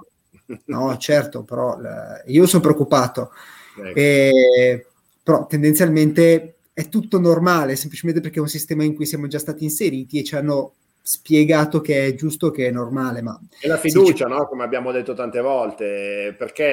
No, 0.66 0.96
certo, 0.98 1.44
però 1.44 1.78
io 2.26 2.46
sono 2.46 2.62
preoccupato. 2.62 3.33
Ecco. 3.78 3.98
E, 3.98 4.87
però 5.22 5.46
tendenzialmente 5.46 6.56
è 6.72 6.88
tutto 6.88 7.18
normale, 7.18 7.76
semplicemente 7.76 8.20
perché 8.20 8.38
è 8.38 8.42
un 8.42 8.48
sistema 8.48 8.85
in 8.85 8.94
cui 8.94 9.06
siamo 9.06 9.26
già 9.26 9.38
stati 9.38 9.64
inseriti 9.64 10.18
e 10.18 10.24
ci 10.24 10.35
hanno 10.35 10.74
spiegato 11.02 11.80
che 11.80 12.06
è 12.06 12.14
giusto, 12.14 12.50
che 12.50 12.68
è 12.68 12.70
normale. 12.70 13.22
Ma 13.22 13.38
e 13.60 13.68
la 13.68 13.78
fiducia, 13.78 14.26
no? 14.26 14.46
come 14.46 14.64
abbiamo 14.64 14.92
detto 14.92 15.14
tante 15.14 15.40
volte, 15.40 16.34
perché 16.36 16.64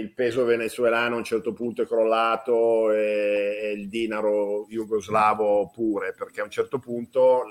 il 0.00 0.12
peso 0.12 0.44
venezuelano 0.44 1.14
a 1.14 1.18
un 1.18 1.24
certo 1.24 1.52
punto 1.52 1.82
è 1.82 1.86
crollato 1.86 2.90
e, 2.90 3.72
il 3.76 3.88
dinaro 3.88 4.66
jugoslavo 4.68 5.70
pure, 5.72 6.14
perché 6.16 6.40
a 6.40 6.44
un 6.44 6.50
certo 6.50 6.78
punto 6.78 7.42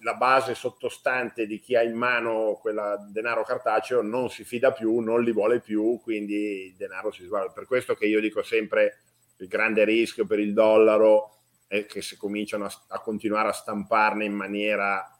la, 0.00 0.14
base 0.14 0.54
sottostante 0.54 1.46
di 1.46 1.60
chi 1.60 1.76
ha 1.76 1.82
in 1.82 1.94
mano 1.94 2.58
quel 2.60 3.08
denaro 3.12 3.44
cartaceo 3.44 4.02
non 4.02 4.28
si 4.28 4.44
fida 4.44 4.72
più, 4.72 4.98
non 4.98 5.22
li 5.22 5.32
vuole 5.32 5.60
più, 5.60 6.00
quindi 6.02 6.66
il 6.66 6.74
denaro 6.76 7.12
si 7.12 7.24
svalda. 7.24 7.52
Per 7.52 7.66
questo 7.66 7.94
che 7.94 8.06
io 8.06 8.20
dico 8.20 8.42
sempre 8.42 8.98
il 9.38 9.48
grande 9.48 9.84
rischio 9.84 10.26
per 10.26 10.40
il 10.40 10.52
dollaro 10.52 11.31
è 11.72 11.86
che 11.86 12.02
se 12.02 12.18
cominciano 12.18 12.66
a, 12.66 12.72
a 12.88 13.00
continuare 13.00 13.48
a 13.48 13.52
stamparne 13.52 14.26
in 14.26 14.34
maniera 14.34 15.10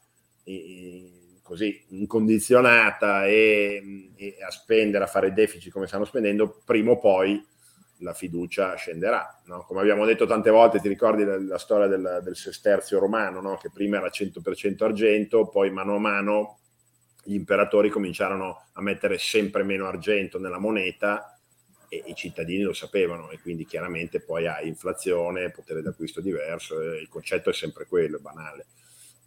eh, 0.43 1.39
così 1.41 1.83
incondizionata 1.89 3.25
e, 3.25 4.11
e, 4.15 4.37
a 4.39 4.51
spendere, 4.51 5.03
a 5.03 5.07
fare 5.07 5.33
deficit 5.33 5.71
come 5.71 5.87
stanno 5.87 6.05
spendendo, 6.05 6.61
prima 6.63 6.91
o 6.91 6.99
poi 6.99 7.43
la 8.01 8.13
fiducia 8.13 8.75
scenderà. 8.75 9.41
No? 9.45 9.63
Come 9.63 9.81
abbiamo 9.81 10.05
detto 10.05 10.27
tante 10.27 10.51
volte, 10.51 10.79
ti 10.79 10.89
ricordi 10.89 11.23
la, 11.23 11.41
la 11.41 11.57
storia 11.57 11.87
del, 11.87 12.19
del, 12.23 12.35
sesterzio 12.35 12.99
romano, 12.99 13.41
no? 13.41 13.57
che 13.57 13.71
prima 13.73 13.97
era 13.97 14.09
100% 14.09 14.83
argento, 14.83 15.47
poi 15.47 15.71
mano 15.71 15.95
a 15.95 15.99
mano 15.99 16.59
gli 17.23 17.33
imperatori 17.33 17.89
cominciarono 17.89 18.65
a 18.73 18.81
mettere 18.83 19.17
sempre 19.17 19.63
meno 19.63 19.87
argento 19.87 20.37
nella 20.37 20.59
moneta 20.59 21.32
e 21.93 22.03
i 22.07 22.15
cittadini 22.15 22.63
lo 22.63 22.73
sapevano 22.73 23.29
e 23.29 23.39
quindi 23.39 23.65
chiaramente 23.65 24.19
poi 24.19 24.47
hai 24.47 24.67
inflazione, 24.67 25.51
potere 25.51 25.83
d'acquisto 25.83 26.21
diverso, 26.21 26.81
il 26.81 27.07
concetto 27.07 27.51
è 27.51 27.53
sempre 27.53 27.85
quello, 27.85 28.17
è 28.17 28.21
banale. 28.21 28.65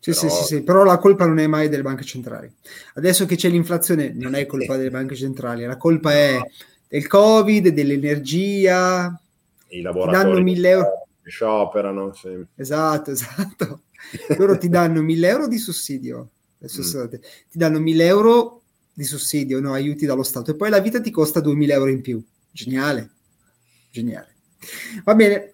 Sì, 0.01 0.11
però... 0.11 0.21
Sì, 0.21 0.29
sì, 0.29 0.45
sì, 0.45 0.63
però 0.63 0.83
la 0.83 0.99
colpa 0.99 1.27
non 1.27 1.39
è 1.39 1.47
mai 1.47 1.69
delle 1.69 1.83
banche 1.83 2.05
centrali. 2.05 2.53
Adesso 2.95 3.25
che 3.27 3.37
c'è 3.37 3.49
l'inflazione 3.49 4.13
non 4.13 4.35
è 4.35 4.47
colpa 4.47 4.75
delle 4.77 4.91
banche 4.91 5.15
centrali, 5.15 5.65
la 5.65 5.77
colpa 5.77 6.13
è 6.13 6.41
del 6.89 7.07
Covid, 7.07 7.69
dell'energia. 7.69 9.21
I 9.69 9.81
lavoratori 9.81 10.25
danno 10.25 10.41
1000 10.41 10.69
euro. 10.69 11.07
Scioperano, 11.23 12.13
sì. 12.15 12.45
Esatto, 12.57 13.11
esatto. 13.11 13.83
Loro 14.39 14.59
ti 14.59 14.69
danno 14.69 15.03
1000 15.03 15.29
euro 15.29 15.49
di 15.49 15.59
sussidio. 15.59 16.31
Mm. 16.65 17.07
ti 17.51 17.59
danno 17.59 17.79
1000 17.79 18.05
euro 18.07 18.63
di 18.93 19.05
sussidio, 19.05 19.61
no, 19.61 19.73
aiuti 19.73 20.07
dallo 20.07 20.23
Stato, 20.23 20.53
e 20.53 20.57
poi 20.57 20.71
la 20.71 20.81
vita 20.81 21.01
ti 21.01 21.11
costa 21.11 21.41
2000 21.41 21.75
euro 21.75 21.91
in 21.91 22.01
più. 22.01 22.25
Geniale, 22.57 23.11
geniale. 23.91 24.35
Va 25.05 25.15
bene, 25.15 25.51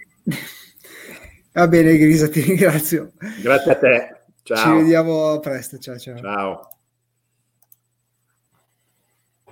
va 1.53 1.67
bene, 1.67 1.97
Grisa, 1.99 2.29
ti 2.29 2.41
ringrazio. 2.47 3.13
Grazie 3.43 3.73
a 3.73 3.77
te. 3.77 4.25
Ciao. 4.45 4.57
Ci 4.57 4.83
vediamo 4.83 5.41
presto. 5.41 5.79
Ciao, 5.79 5.99
ciao. 5.99 6.17
Ciao. 6.19 6.69